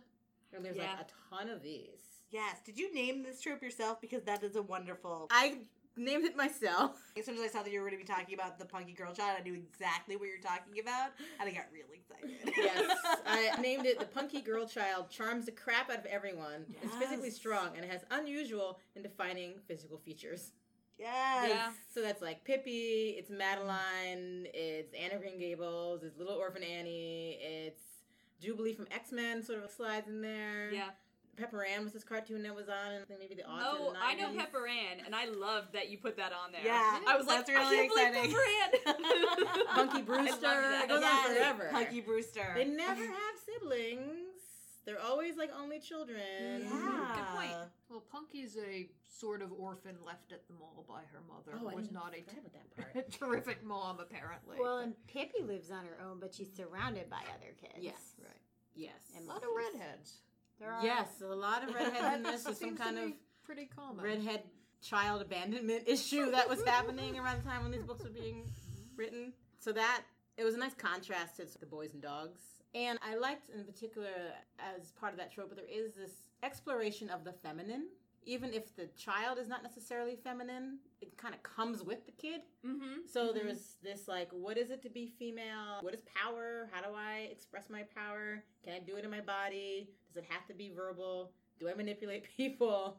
[0.51, 0.95] And there's Yeah.
[0.97, 2.23] like a ton of these.
[2.31, 2.63] Yes.
[2.65, 4.01] Did you name this trope yourself?
[4.01, 5.27] Because that is a wonderful.
[5.29, 5.59] I
[5.95, 6.99] named it myself.
[7.17, 8.93] As soon as I saw that you were going to be talking about the punky
[8.93, 12.51] girl child, I knew exactly what you're talking about, and I got really excited.
[12.57, 16.65] yes, I named it The Punky Girl Child Charms the crap out of everyone.
[16.81, 20.53] It's physically strong and it has unusual and defining physical features.
[20.99, 21.49] Yes.
[21.49, 21.69] Yeah.
[21.93, 27.39] So that's like Pippi, it's Madeline, it's Anne of Green Gables, it's Little Orphan Annie,
[27.41, 27.81] it's
[28.41, 30.71] Jubilee from X Men sort of slides in there.
[30.71, 30.89] Yeah.
[31.38, 33.88] Pepper Ann was this cartoon that was on, and I think maybe the odds Oh,
[33.88, 36.59] of the I know Pepper Ann, and I loved that you put that on there.
[36.65, 38.35] Yeah, I was like, that's really I can't exciting.
[38.83, 38.97] Pepper
[39.55, 39.65] Ann.
[39.73, 40.47] Punky Brewster.
[40.47, 41.69] I It goes love on forever.
[41.71, 42.51] Punky Brewster.
[42.55, 44.38] They never have siblings.
[44.89, 46.17] They're always like only children.
[46.63, 47.13] Yeah.
[47.15, 47.52] Good point.
[47.91, 51.60] Well, Punky's a sort of orphan left at the mall by her mother.
[51.62, 53.12] Oh, was didn't not a forget about that part.
[53.30, 54.58] terrific mom, apparently.
[54.60, 57.78] Well, and Pippi lives on her own, but she's surrounded by other kids.
[57.80, 58.02] Yes.
[58.23, 58.34] right.
[58.73, 58.95] Yes.
[59.15, 60.21] And A lot of redheads.
[60.60, 60.84] There are.
[60.84, 62.43] Yes, a lot of redheads in this.
[62.45, 63.12] That Is some kind to of
[63.43, 64.04] pretty common.
[64.04, 64.41] redhead
[64.82, 68.43] child abandonment issue that was happening around the time when these books were being
[68.95, 69.34] written.
[69.60, 70.02] So that
[70.36, 72.41] it was a nice contrast to the boys and dogs.
[72.75, 74.10] And I liked in particular
[74.60, 76.12] as part of that trope, but there is this
[76.43, 77.88] exploration of the feminine.
[78.25, 82.41] Even if the child is not necessarily feminine, it kind of comes with the kid.
[82.65, 82.99] mm-hmm.
[83.12, 85.79] So there was this like, what is it to be female?
[85.82, 86.69] What is power?
[86.71, 88.43] How do I express my power?
[88.63, 89.89] Can I do it in my body?
[90.08, 91.32] Does it have to be verbal?
[91.60, 92.97] Do I manipulate people?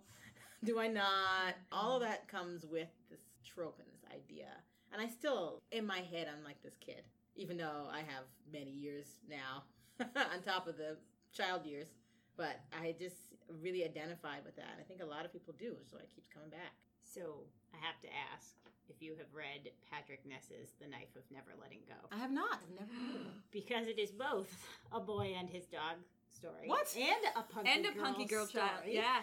[0.64, 1.54] do I not?
[1.70, 4.48] All of that comes with this trope and this idea.
[4.92, 7.02] And I still, in my head, I'm like this kid,
[7.40, 9.64] even though I have many years now
[10.04, 10.98] on top of the
[11.32, 11.88] child years.
[12.36, 13.16] But I just
[13.60, 14.76] really identified with that.
[14.78, 16.76] I think a lot of people do, so it keeps coming back.
[17.02, 18.54] So I have to ask
[18.88, 21.96] if you have read Patrick Ness's The Knife of Never Letting Go.
[22.12, 22.60] I have not.
[22.60, 23.32] I've never read it.
[23.50, 24.52] Because it is both
[24.92, 25.96] a boy and his dog
[26.34, 26.66] story.
[26.66, 26.94] What?
[26.96, 28.64] And a punky and a girl punky girl story.
[28.64, 28.82] child.
[28.86, 29.20] Yeah.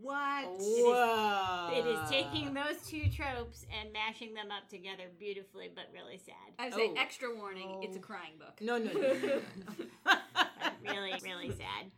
[0.00, 0.44] What?
[0.58, 1.70] Whoa.
[1.74, 6.34] It is taking those two tropes and mashing them up together beautifully, but really sad.
[6.58, 6.94] I would say Oh.
[6.98, 7.82] extra warning.
[7.82, 8.02] It's a Oh.
[8.02, 8.60] crying book.
[8.60, 9.00] No, no, no.
[9.00, 9.40] no,
[10.06, 10.16] no.
[10.84, 11.90] really, really sad.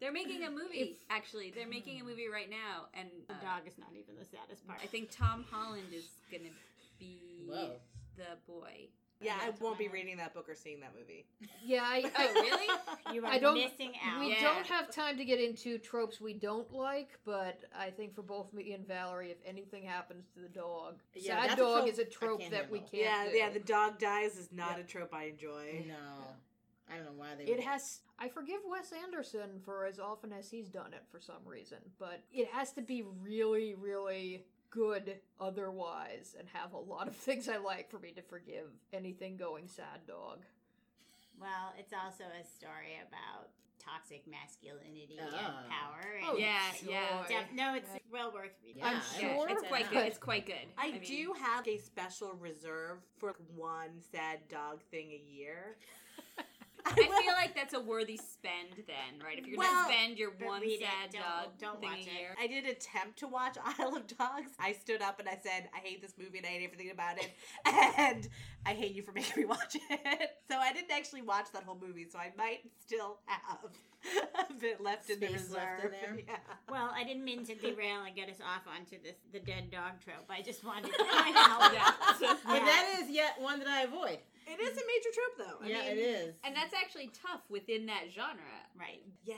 [0.00, 0.98] They're making a movie.
[1.10, 4.24] actually, they're making a movie right now, and The uh, dog is not even the
[4.24, 4.80] saddest part.
[4.82, 6.50] I think Tom Holland is gonna
[6.98, 7.76] be Whoa.
[8.16, 8.88] the boy.
[9.22, 11.24] Yeah, I That's won't be my- reading that book or seeing that movie.
[11.64, 13.14] Yeah, I, Oh, I really?
[13.14, 14.20] You are I don't- missing out.
[14.20, 14.42] We Yeah.
[14.42, 18.52] don't have time to get into tropes we don't like, but I think for both
[18.52, 21.98] me and Valerie, if anything happens to the dog, Yeah, sad that's a dog is
[21.98, 22.92] a I trope can't that we can't.
[22.94, 23.36] yeah, do.
[23.36, 23.50] yeah.
[23.50, 24.84] The dog dies is not Yeah.
[24.84, 25.84] a trope I enjoy.
[25.86, 25.94] No.
[26.90, 28.00] I don't know why they It would- has.
[28.18, 32.20] I forgive Wes Anderson for as often as he's done it for some reason, but
[32.32, 37.58] it has to be really, really good otherwise, and have a lot of things I
[37.58, 40.40] like for me to forgive anything going sad dog.
[41.40, 45.24] Well, it's also a story about toxic masculinity Ah.
[45.60, 46.12] and power.
[46.18, 46.90] And Oh, Yeah, sure.
[46.92, 47.24] yeah.
[47.28, 48.80] Def- no, it's well worth reading.
[48.82, 50.06] Yeah, I'm Yeah, sure, it's quite good.
[50.06, 50.68] It's quite good.
[50.78, 55.76] I, mean, do have a special reserve for one sad dog thing a year.
[56.86, 59.38] I feel like that's a worthy spend then, right?
[59.38, 61.98] If you're Well, gonna spend your one read it, sad don't- dog don't thing watch
[62.06, 62.20] a it.
[62.20, 62.36] year.
[62.40, 64.50] I did attempt to watch Isle of Dogs.
[64.58, 67.18] I stood up and I said, I hate this movie and I hate everything about
[67.18, 67.30] it.
[67.98, 68.28] And
[68.66, 70.30] I hate you for making me watch it.
[70.50, 73.58] So I didn't actually watch that whole movie, so I might still have
[74.50, 75.52] a bit left in the reserve.
[75.54, 76.18] left in there.
[76.26, 76.36] Yeah.
[76.70, 79.92] Well, I didn't mean to derail and get us off onto this the dead dog
[80.04, 80.26] trope.
[80.30, 81.72] I just wanted to point out.
[81.72, 81.92] Yeah.
[82.44, 84.18] But that is yet one that I avoid.
[84.46, 85.64] It is a major trope, though.
[85.64, 86.34] I yeah, mean, it is.
[86.44, 88.36] And that's actually tough within that genre.
[88.78, 89.02] Right.
[89.24, 89.36] Yeah.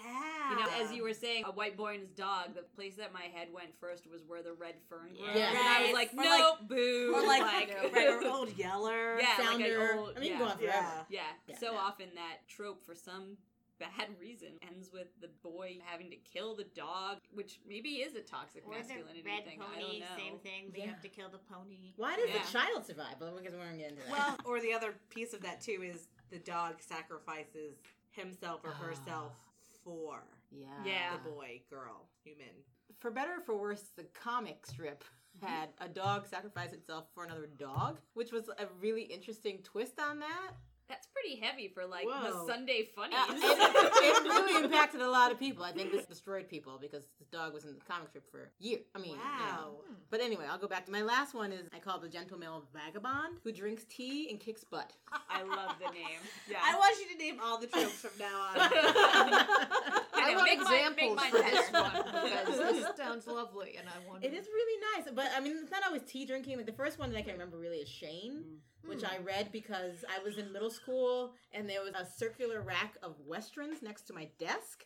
[0.50, 3.12] You know, as you were saying, a white boy and his dog, the place that
[3.12, 5.30] my head went first was where the red fern grows.
[5.34, 5.48] Yeah.
[5.50, 7.12] And I was like, Or no, boo.
[7.14, 9.18] Or like, like red or old yeller.
[9.20, 10.38] Yeah, like an old- I mean, you yeah.
[10.38, 10.72] can go on forever.
[10.78, 10.92] Yeah.
[11.10, 11.20] Yeah.
[11.48, 11.58] Yeah.
[11.58, 11.78] So Yeah.
[11.78, 13.36] often that trope for some
[13.78, 18.20] bad reason ends with the boy having to kill the dog, which maybe is a
[18.20, 19.60] toxic Or the masculinity red thing.
[19.60, 20.06] I don't pony, know.
[20.16, 20.70] same thing.
[20.72, 20.86] We Yeah.
[20.90, 21.92] have to kill the pony.
[21.96, 22.42] Why does Yeah.
[22.44, 23.20] the child survive?
[23.20, 24.10] Well, because we're going to get into that.
[24.10, 27.76] Well, or the other piece of that too is the dog sacrifices
[28.10, 29.78] himself or herself ah.
[29.82, 30.84] for yeah.
[30.84, 31.16] Yeah.
[31.16, 32.64] the boy, girl, human.
[33.00, 35.04] For better or for worse, the comic strip
[35.42, 40.20] had a dog sacrifice itself for another dog, which was a really interesting twist on
[40.20, 40.52] that.
[40.88, 42.22] That's pretty heavy for like Whoa.
[42.22, 43.16] the Sunday funnies.
[43.18, 45.64] Uh, it, it really impacted a lot of people.
[45.64, 48.82] I think this destroyed people because the dog was in the comic strip for years.
[48.94, 49.22] I mean, you know.
[49.22, 49.74] Wow.
[50.10, 51.52] But anyway, I'll go back to my last one.
[51.52, 54.92] Is I call the gentle male vagabond who drinks tea and kicks butt.
[55.30, 56.20] I love the name.
[56.48, 56.58] Yeah.
[56.62, 60.00] I want you to name all the tropes from now on.
[60.24, 63.88] I know, want make mine- make examples for this one because this sounds lovely, and
[63.88, 64.24] I want.
[64.24, 66.56] It is really nice, but I mean, it's not always tea drinking.
[66.56, 68.88] Like the first one that I can remember really is Shane, mm.
[68.88, 69.26] which I mm.
[69.26, 73.82] read because I was in middle school and there was a circular rack of westerns
[73.82, 74.84] next to my desk,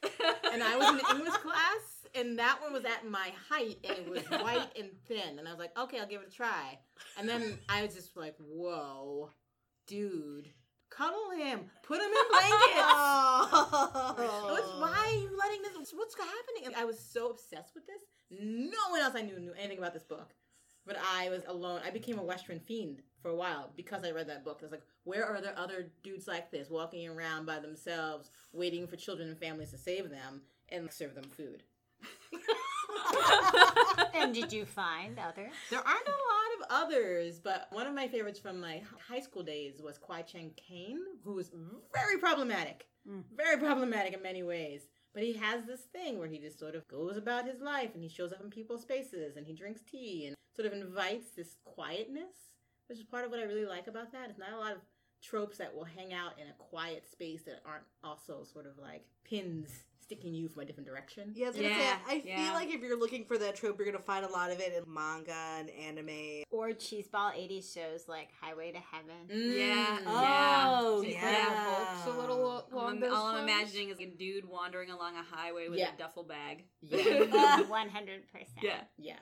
[0.52, 3.98] and I was in the English class, and that one was at my height, and
[3.98, 6.78] it was white and thin, and I was like, okay, I'll give it a try,
[7.18, 9.30] and then I was just like, whoa,
[9.86, 10.48] dude.
[10.90, 12.52] Cuddle him, put him in blankets.
[14.50, 15.92] What's, why are you letting this?
[15.94, 16.66] What's happening?
[16.66, 18.02] And I was so obsessed with this.
[18.30, 20.34] No one else I knew knew anything about this book,
[20.86, 21.80] but I was alone.
[21.84, 24.58] I became a Western fiend for a while because I read that book.
[24.60, 28.86] I was like, where are there other dudes like this walking around by themselves, waiting
[28.86, 31.62] for children and families to save them and serve them food?
[34.14, 35.52] And did you find others?
[35.70, 36.37] There aren't a lot of
[36.70, 41.00] others, but one of my favorites from my high school days was Kwai Chang Caine,
[41.24, 41.50] who was
[41.94, 42.86] very problematic.
[43.08, 43.24] Mm.
[43.36, 44.88] Very problematic in many ways.
[45.14, 48.02] But he has this thing where he just sort of goes about his life and
[48.02, 51.56] he shows up in people's spaces and he drinks tea and sort of invites this
[51.64, 52.52] quietness,
[52.88, 54.30] which is part of what I really like about that.
[54.30, 54.80] It's not a lot of
[55.22, 59.04] tropes that will hang out in a quiet space that aren't also sort of like
[59.24, 61.32] pins sticking you from a different direction.
[61.34, 62.42] Yeah, I was gonna Yeah, say, I yeah.
[62.44, 64.72] feel like if you're looking for that trope, you're gonna find a lot of it
[64.72, 66.44] in manga and anime.
[66.50, 69.28] Or cheeseball 80s shows like Highway to Heaven.
[69.30, 69.98] Mm, Yeah.
[70.06, 71.30] Oh, Just yeah.
[71.30, 71.64] yeah.
[72.04, 74.90] books a little uh, All along I'm, those all I'm imagining is a dude wandering
[74.90, 75.92] along a highway with Yeah.
[75.94, 76.64] a duffel bag.
[76.80, 76.96] Yeah.
[77.68, 78.24] 100%.
[78.62, 78.80] Yeah.
[78.96, 79.16] Yeah.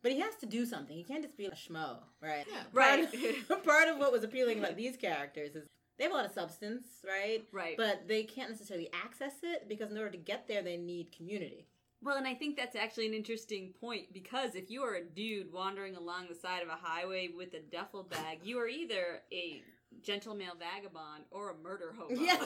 [0.00, 0.96] But he has to do something.
[0.96, 2.46] He can't just be a schmo, right?
[2.48, 2.62] Yeah.
[2.72, 3.10] Right.
[3.48, 5.66] Part, part of what was appealing about these characters is
[5.98, 7.44] they have a lot of substance, right?
[7.52, 7.76] Right.
[7.76, 11.66] But they can't necessarily access it because in order to get there, they need community.
[12.00, 15.52] Well, and I think that's actually an interesting point because if you are a dude
[15.52, 19.62] wandering along the side of a highway with a duffel bag, you are either a
[20.02, 22.14] gentle male vagabond or a murder hobo.
[22.14, 22.36] Yeah.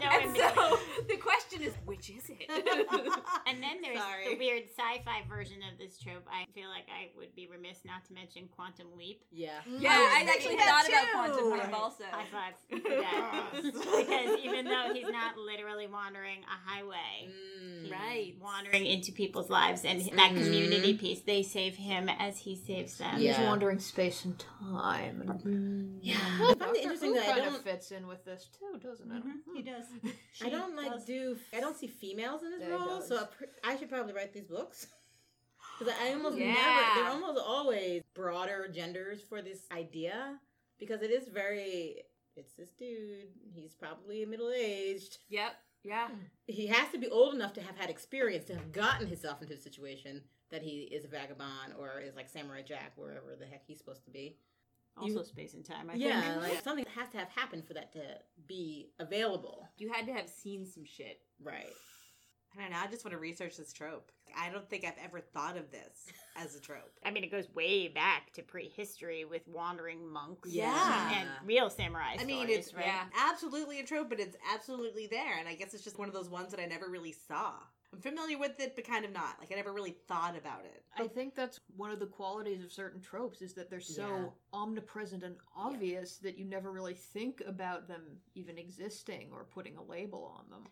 [0.00, 2.50] no and in so the question is, which is it?
[3.46, 4.30] And then there's Sorry.
[4.30, 7.78] the weird sci sci-fi version of this trope, I feel like I would be remiss
[7.84, 9.22] not to mention Quantum Leap.
[9.30, 9.60] Yeah.
[9.66, 11.40] Yeah, I was I, actually that thought about too.
[11.40, 11.74] Quantum Leap Right.
[11.74, 12.04] also.
[12.10, 13.50] High five for that.
[13.62, 17.28] because even though he's not literally wandering a highway,
[17.64, 17.90] Mm.
[17.90, 18.34] Right.
[18.40, 20.44] wandering into people's lives, and that Mhm.
[20.44, 23.20] community piece, they save him as he saves them.
[23.20, 23.36] Yeah.
[23.38, 24.93] He's wandering space and time.
[25.02, 25.98] And mm.
[26.00, 26.16] Yeah.
[26.20, 27.64] I find it interesting Who that I kind of don't.
[27.64, 29.18] fits in with this too, doesn't it?
[29.18, 29.84] Mm-hmm, he does.
[30.02, 30.08] Hmm.
[30.46, 31.04] I don't like does.
[31.04, 31.36] do.
[31.56, 34.32] I don't see females in this Yeah, role, so I, pr- I should probably write
[34.32, 34.86] these books.
[35.78, 36.52] Because I almost Yeah.
[36.52, 37.00] never.
[37.00, 40.38] They're almost always broader genders for this idea
[40.78, 42.04] because it is very.
[42.36, 43.26] It's this dude.
[43.52, 45.18] He's probably middle aged.
[45.30, 45.52] Yep.
[45.82, 46.08] Yeah.
[46.08, 46.14] Hmm.
[46.46, 49.54] He has to be old enough to have had experience to have gotten himself into
[49.54, 53.62] a situation that he is a vagabond or is like Samurai Jack, wherever the heck
[53.66, 54.36] he's supposed to be.
[54.96, 55.90] Also, You- space and time.
[55.90, 56.42] I yeah, think.
[56.42, 59.68] like something has to have happened for that to be available.
[59.76, 61.20] You had to have seen some shit.
[61.42, 61.72] Right.
[62.56, 62.78] I don't know.
[62.78, 64.12] I just want to research this trope.
[64.38, 66.92] I don't think I've ever thought of this as a trope.
[67.04, 70.50] I mean, it goes way back to prehistory with wandering monks.
[70.52, 71.12] Yeah.
[71.20, 72.14] and real samurai.
[72.18, 72.86] I mean, it's right.
[72.86, 73.06] yeah.
[73.28, 75.36] absolutely a trope, but it's absolutely there.
[75.38, 77.54] And I guess it's just one of those ones that I never really saw.
[77.94, 79.36] I'm familiar with it, but kind of not.
[79.38, 80.82] Like I never really thought about it.
[80.96, 84.28] I think that's one of the qualities of certain tropes is that they're so Yeah.
[84.52, 89.82] omnipresent and obvious that you never really think about them even existing or putting a
[89.82, 90.66] label on them.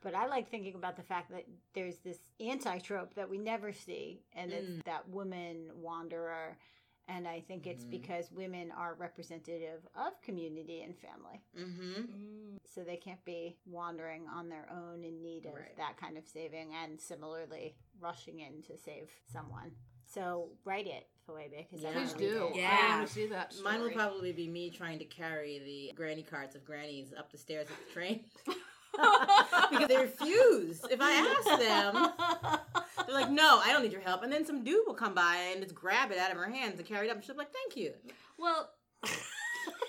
[0.00, 1.44] But I like thinking about the fact that
[1.74, 4.84] there's this anti trope that we never see, and it's Mm.
[4.84, 6.58] that woman wanderer.
[7.06, 7.90] And I think it's Mhm.
[7.90, 11.42] because women are representative of community and family.
[11.56, 12.56] Mm-hmm.
[12.64, 15.76] So they can't be wandering on their own in need of Right.
[15.76, 19.76] that kind of saving and similarly rushing in to save someone.
[20.06, 21.94] So write it, Phoebe, because I Yeah.
[21.94, 22.46] don't Please do.
[22.48, 22.56] it.
[22.56, 22.78] Yeah.
[22.80, 23.54] I want to see that.
[23.62, 27.38] Mine will probably be me trying to carry the granny carts of grannies up the
[27.38, 28.24] stairs of the train.
[29.70, 30.80] because they refuse.
[30.90, 32.60] If I ask them,
[33.06, 34.22] they're like, no, I don't need your help.
[34.22, 36.78] And then some dude will come by and just grab it out of her hands
[36.78, 37.16] and carry it up.
[37.16, 37.92] And she'll be like, thank you.
[38.38, 38.70] Well,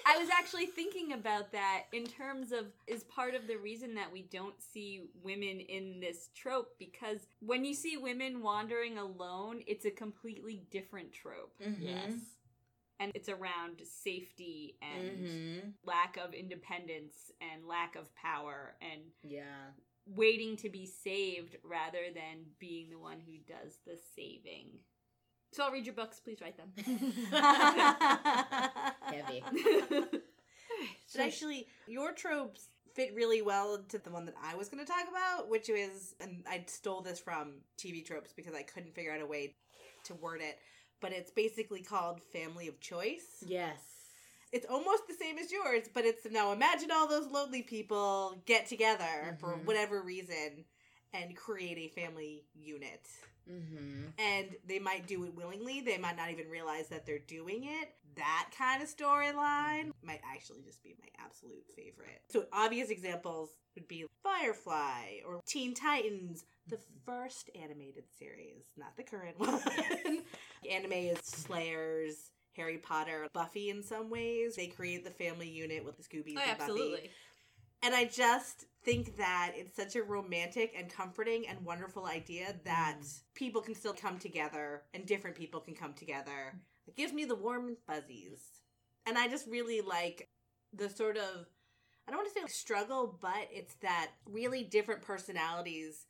[0.07, 4.11] I was actually thinking about that in terms of is part of the reason that
[4.11, 9.85] we don't see women in this trope because when you see women wandering alone, it's
[9.85, 11.53] a completely different trope.
[11.61, 11.83] Mm-hmm.
[11.83, 12.13] Yes.
[12.99, 15.69] And it's around safety and Mm-hmm.
[15.85, 19.71] lack of independence and lack of power and Yeah.
[20.05, 24.79] waiting to be saved rather than being the one who does the saving.
[25.51, 26.71] So I'll read your books, please write them.
[29.11, 29.43] Heavy.
[31.13, 34.91] But actually, your tropes fit really well to the one that I was going to
[34.91, 39.13] talk about, which is, and I stole this from TV tropes because I couldn't figure
[39.13, 39.55] out a way
[40.05, 40.57] to word it,
[41.05, 43.43] but it's basically called Family of Choice.
[43.45, 43.77] Yes.
[44.51, 48.65] It's almost the same as yours, but it's now imagine all those lonely people get
[48.65, 49.65] together for Mhm.
[49.65, 50.65] whatever reason
[51.13, 53.07] and create a family unit.
[53.47, 54.07] Mm-hmm.
[54.17, 57.93] And they might do it willingly, they might not even realize that they're doing it.
[58.15, 62.23] That kind of storyline might actually just be my absolute favorite.
[62.29, 69.03] So, obvious examples would be Firefly or Teen Titans, the first animated series, not the
[69.03, 70.23] current one.
[70.69, 72.31] Anime is Slayers.
[72.55, 74.55] Harry Potter, Buffy in some ways.
[74.55, 76.61] They create the family unit with the Scoobies Oh, and Buffy.
[76.61, 77.09] absolutely.
[77.83, 82.97] And I just think that it's such a romantic and comforting and wonderful idea that
[83.01, 83.21] mm.
[83.33, 86.59] people can still come together and different people can come together.
[86.87, 88.41] It gives me the warm fuzzies.
[89.05, 90.29] And I just really like
[90.73, 91.45] the sort of,
[92.07, 96.05] I don't want to say struggle, but it's that really different personalities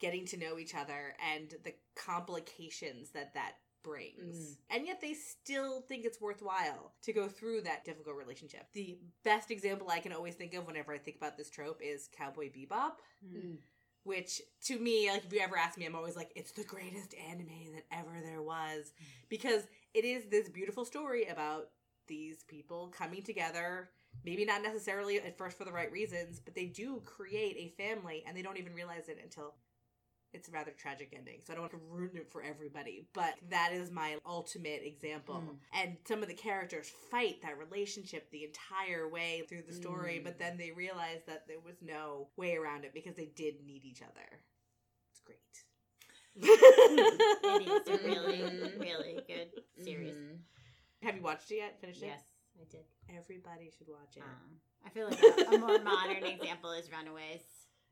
[0.00, 3.52] getting to know each other and the complications that that
[3.82, 4.36] brings.
[4.36, 4.56] Mm.
[4.76, 8.66] And yet they still think it's worthwhile to go through that difficult relationship.
[8.72, 12.08] The best example I can always think of whenever I think about this trope is
[12.16, 12.92] Cowboy Bebop.
[13.24, 13.56] Mm.
[14.04, 17.14] Which to me, like if you ever ask me, I'm always like, it's the greatest
[17.30, 18.92] anime that ever there was.
[19.28, 21.68] Because it is this beautiful story about
[22.06, 23.90] these people coming together,
[24.24, 28.24] maybe not necessarily at first for the right reasons, but they do create a family
[28.26, 29.54] and they don't even realize it until
[30.32, 31.40] it's a rather tragic ending.
[31.44, 35.42] So I don't want to ruin it for everybody, but that is my ultimate example.
[35.44, 35.56] Mm.
[35.82, 40.24] And some of the characters fight that relationship the entire way through the story, Mm.
[40.24, 43.84] but then they realize that there was no way around it because they did need
[43.84, 44.40] each other.
[45.10, 45.38] It's great.
[46.36, 48.42] It is a really,
[48.78, 49.50] really good
[49.84, 50.14] series.
[50.14, 50.38] Mhm.
[51.02, 51.80] Have you watched it yet?
[51.80, 52.06] Finished it?
[52.06, 52.22] Yes,
[52.60, 52.84] I did.
[53.18, 54.22] Everybody should watch it.
[54.22, 57.42] Um, I feel like a, a more modern example is Runaways.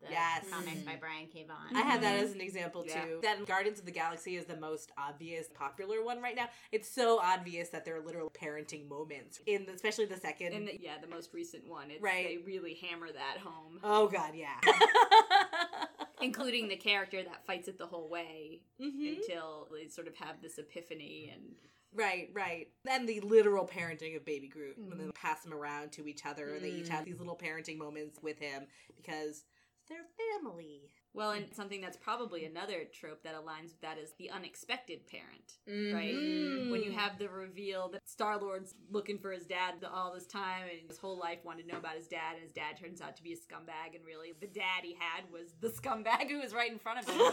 [0.00, 0.44] The Yes.
[0.48, 1.00] comic by mm.
[1.00, 1.44] Brian K.
[1.44, 1.74] Vaughan.
[1.74, 2.24] I had that mm-hmm.
[2.24, 3.04] as an example Yeah.
[3.04, 3.20] too.
[3.22, 6.48] That Guardians of the Galaxy is the most obvious, popular one right now.
[6.70, 10.52] It's so obvious that there are literal parenting moments in, the, especially the second.
[10.52, 12.28] And the, yeah, the most recent one, it's, Right.
[12.28, 13.80] they really hammer that home.
[13.82, 14.60] oh God, yeah.
[16.20, 19.16] including the character that fights it the whole way Mhm.
[19.18, 21.56] until they sort of have this epiphany and
[21.94, 22.68] Right, right.
[22.86, 25.14] And the literal parenting of Baby Groot when they mm.
[25.14, 26.58] pass him around to each other.
[26.60, 26.90] They each mm.
[26.90, 29.44] have these little parenting moments with him because
[29.88, 30.04] they're
[30.42, 30.90] family.
[31.14, 35.54] Well, and something that's probably another trope that aligns with that is the unexpected parent,
[35.68, 35.94] Mm-hmm.
[35.96, 36.14] right?
[36.14, 36.70] Mm.
[36.70, 40.64] When you have the reveal that Star Lord's looking for his dad all this time,
[40.70, 43.16] and his whole life wanted to know about his dad, and his dad turns out
[43.16, 46.52] to be a scumbag, and really the dad he had was the scumbag who was
[46.54, 47.18] right in front of him.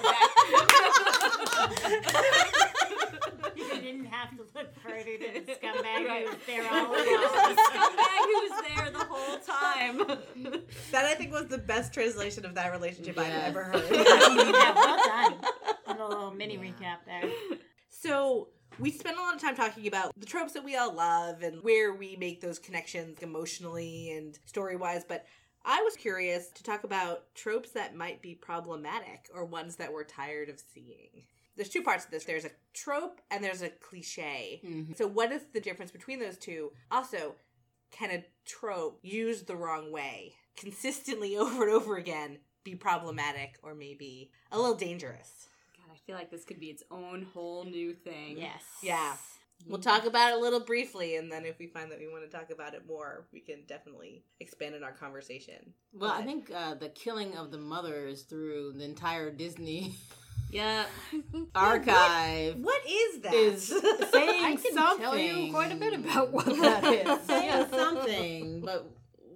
[3.56, 6.26] You didn't have to look further than the scumbag Right.
[6.28, 7.56] who was there all the along.
[7.56, 9.98] scumbag who was there the whole time.
[10.92, 13.44] That I think was the best translation of that relationship I've Yes.
[13.48, 15.34] ever yeah, well done.
[16.00, 17.30] A little mini recap there.
[17.90, 18.50] So
[18.80, 21.64] we spent a lot of time talking about the tropes that we all love and
[21.64, 25.26] where we make those connections emotionally and story wise, but
[25.64, 30.04] I was curious to talk about tropes that might be problematic or ones that we're
[30.04, 31.24] tired of seeing.
[31.56, 32.26] There's two parts to this.
[32.26, 34.62] There's a trope and there's a cliche.
[34.66, 34.98] Mhm.
[34.98, 36.72] So what is the difference between those two?
[36.92, 37.36] Also,
[37.92, 43.74] can a trope used the wrong way consistently over and over again be problematic or
[43.74, 45.48] maybe a little dangerous?
[45.78, 48.38] God, I feel like this could be its own whole new thing.
[48.38, 48.62] Yes.
[48.84, 49.14] Yeah.
[49.68, 52.30] We'll talk about it a little briefly, and then if we find that we want
[52.30, 55.74] to talk about it more, we can definitely expand in our conversation.
[55.94, 59.94] Well, I think uh, the killing of the mothers through the entire Disney
[60.52, 60.86] Yeah.
[61.56, 63.34] archive What is that?
[63.34, 63.68] is
[64.12, 65.04] saying I can something.
[65.04, 67.22] tell you quite a bit about what that is.
[67.26, 68.90] saying something, but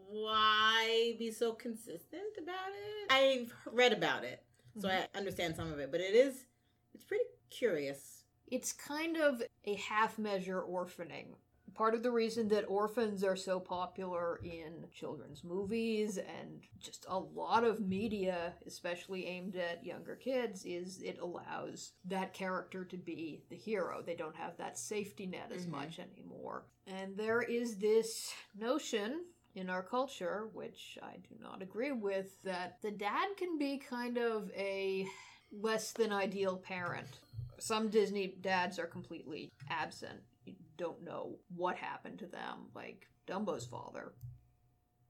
[0.09, 3.11] why be so consistent about it?
[3.11, 4.43] I've read about it,
[4.79, 6.45] so I understand some of it, but it is
[6.93, 8.23] it's pretty curious.
[8.47, 11.35] It's kind of a half measure orphaning.
[11.75, 17.17] Part of the reason that orphans are so popular in children's movies and just a
[17.17, 23.43] lot of media, especially aimed at younger kids, is it allows that character to be
[23.49, 24.01] the hero.
[24.03, 25.71] They don't have that safety net as Mhm.
[25.71, 26.65] much anymore.
[26.87, 32.77] And there is this notion in our culture, which I do not agree with, that
[32.81, 35.07] the dad can be kind of a
[35.51, 37.19] less than ideal parent.
[37.59, 40.21] Some Disney dads are completely absent.
[40.45, 44.13] You don't know what happened to them, like Dumbo's father.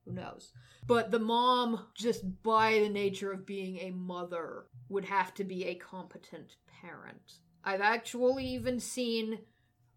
[0.06, 0.52] Who knows?
[0.88, 5.66] But the mom, just by the nature of being a mother, would have to be
[5.66, 7.34] a competent parent.
[7.64, 9.40] I've actually even seen,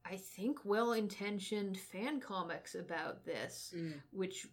[0.05, 3.75] I think, well intentioned fan comics about this
[4.11, 4.47] which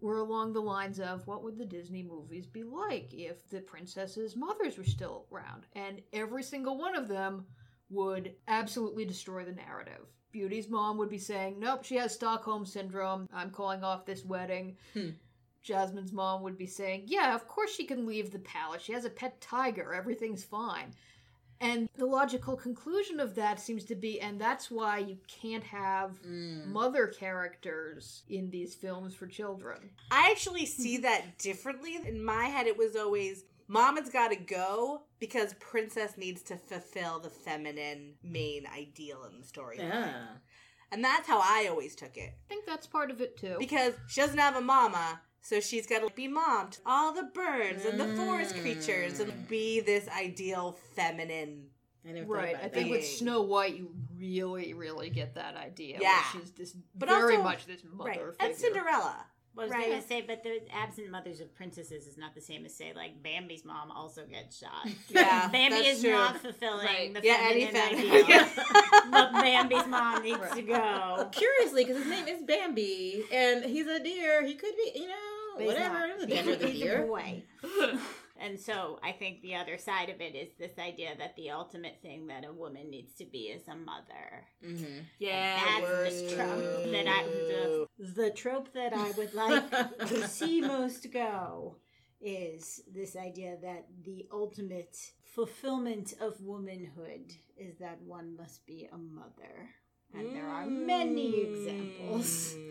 [0.00, 4.36] were along the lines of what would the Disney movies be like if the princesses'
[4.36, 5.66] mothers were still around?
[5.74, 7.46] And every single one of them
[7.90, 10.06] would absolutely destroy the narrative.
[10.32, 13.28] Beauty's mom would be saying, Nope, she has Stockholm syndrome.
[13.32, 14.76] I'm calling off this wedding.
[14.94, 15.10] Hmm.
[15.62, 18.82] Jasmine's mom would be saying, Yeah, of course she can leave the palace.
[18.82, 19.92] She has a pet tiger.
[19.92, 20.94] Everything's fine.
[21.62, 26.12] And the logical conclusion of that seems to be, and that's why you can't have
[26.22, 26.66] Mm.
[26.68, 29.90] mother characters in these films for children.
[30.10, 31.96] I actually see that differently.
[32.04, 37.20] In my head, it was always Mama's got to go because Princess needs to fulfill
[37.20, 39.76] the feminine main ideal in the story.
[39.78, 40.26] Yeah.
[40.90, 42.32] And that's how I always took it.
[42.46, 43.54] I think that's part of it too.
[43.60, 47.24] Because she doesn't have a mama, so she's got to be mom to all the
[47.24, 48.60] birds and the forest Mm.
[48.62, 51.66] creatures and be this ideal feminine.
[52.06, 52.90] I never thought right, about I think that.
[52.98, 55.98] with Snow White, you really, really get that idea.
[56.00, 56.22] Yeah.
[56.32, 58.16] she's this But very also- much this mother right.
[58.18, 58.36] figure.
[58.40, 59.26] And Cinderella.
[59.58, 59.88] I was Right.
[59.90, 63.22] gonna say, but the absent mothers of princesses is not the same as say like
[63.22, 64.88] Bambi's mom also gets shot.
[65.08, 66.12] Yeah, Bambi that's is true.
[66.12, 67.12] not fulfilling Right.
[67.12, 68.22] the Yeah, any feminine feminine.
[68.24, 68.48] ideal.
[69.10, 70.52] but Bambi's mom needs Right.
[70.54, 71.28] to go.
[71.32, 75.14] Curiously, because his name is Bambi, and he's a deer, he could be, you know,
[75.56, 76.08] But he's whatever.
[76.08, 76.20] not.
[76.20, 77.02] The gender of the He's a deer.
[77.06, 77.42] boy.
[78.42, 81.98] And so I think the other side of it is this idea that the ultimate
[82.00, 84.46] thing that a woman needs to be is a mother.
[84.64, 85.00] Mm-hmm.
[85.18, 85.60] Yeah.
[85.80, 89.70] That's the trope that I the, the trope that I would like
[90.08, 91.76] to see most go
[92.20, 98.96] is this idea that the ultimate fulfillment of womanhood is that one must be a
[98.96, 99.70] mother.
[100.14, 102.54] And there are many examples.
[102.54, 102.70] Mm.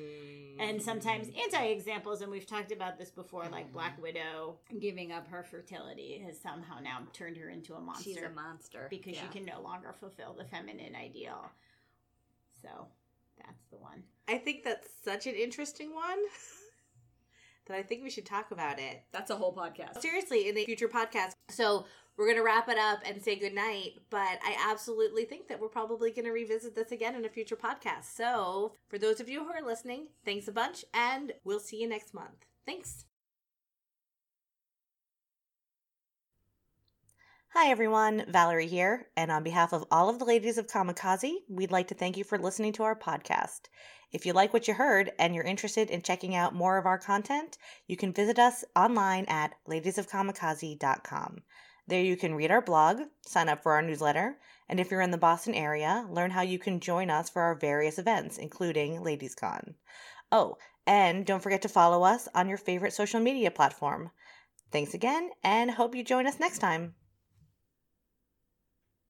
[0.59, 3.73] And sometimes anti examples, and we've talked about this before, like mm.
[3.73, 8.17] Black Widow giving up her fertility has somehow now turned her into a monster She's
[8.17, 8.87] a monster.
[8.89, 9.21] because Yeah.
[9.21, 11.49] she can no longer fulfill the feminine ideal.
[12.61, 12.87] So
[13.37, 14.03] that's the one.
[14.27, 16.19] I think that's such an interesting one
[17.67, 19.03] that I think we should talk about it.
[19.13, 20.01] That's a whole podcast.
[20.01, 21.35] Seriously, in a future podcast.
[21.49, 21.85] So
[22.19, 25.69] we're going to wrap it up and say goodnight, but I absolutely think that we're
[25.69, 28.13] probably going to revisit this again in a future podcast.
[28.13, 31.87] So for those of you who are listening, thanks a bunch, and we'll see you
[31.87, 32.45] next month.
[32.65, 33.05] Thanks.
[37.53, 41.71] Hi everyone, Valerie here, and on behalf of all of the ladies of Kamikaze, we'd
[41.71, 43.69] like to thank you for listening to our podcast.
[44.11, 46.99] If you like what you heard and you're interested in checking out more of our
[46.99, 47.57] content,
[47.87, 51.43] you can visit us online at ladiesofkamikaze.com.
[51.89, 54.37] There you can read our blog, sign up for our newsletter,
[54.69, 57.55] and if you're in the Boston area, learn how you can join us for our
[57.55, 59.73] various events, including LadiesCon.
[60.31, 64.11] Oh, and don't forget to follow us on your favorite social media platform.
[64.71, 66.93] Thanks again, and hope you join us next time.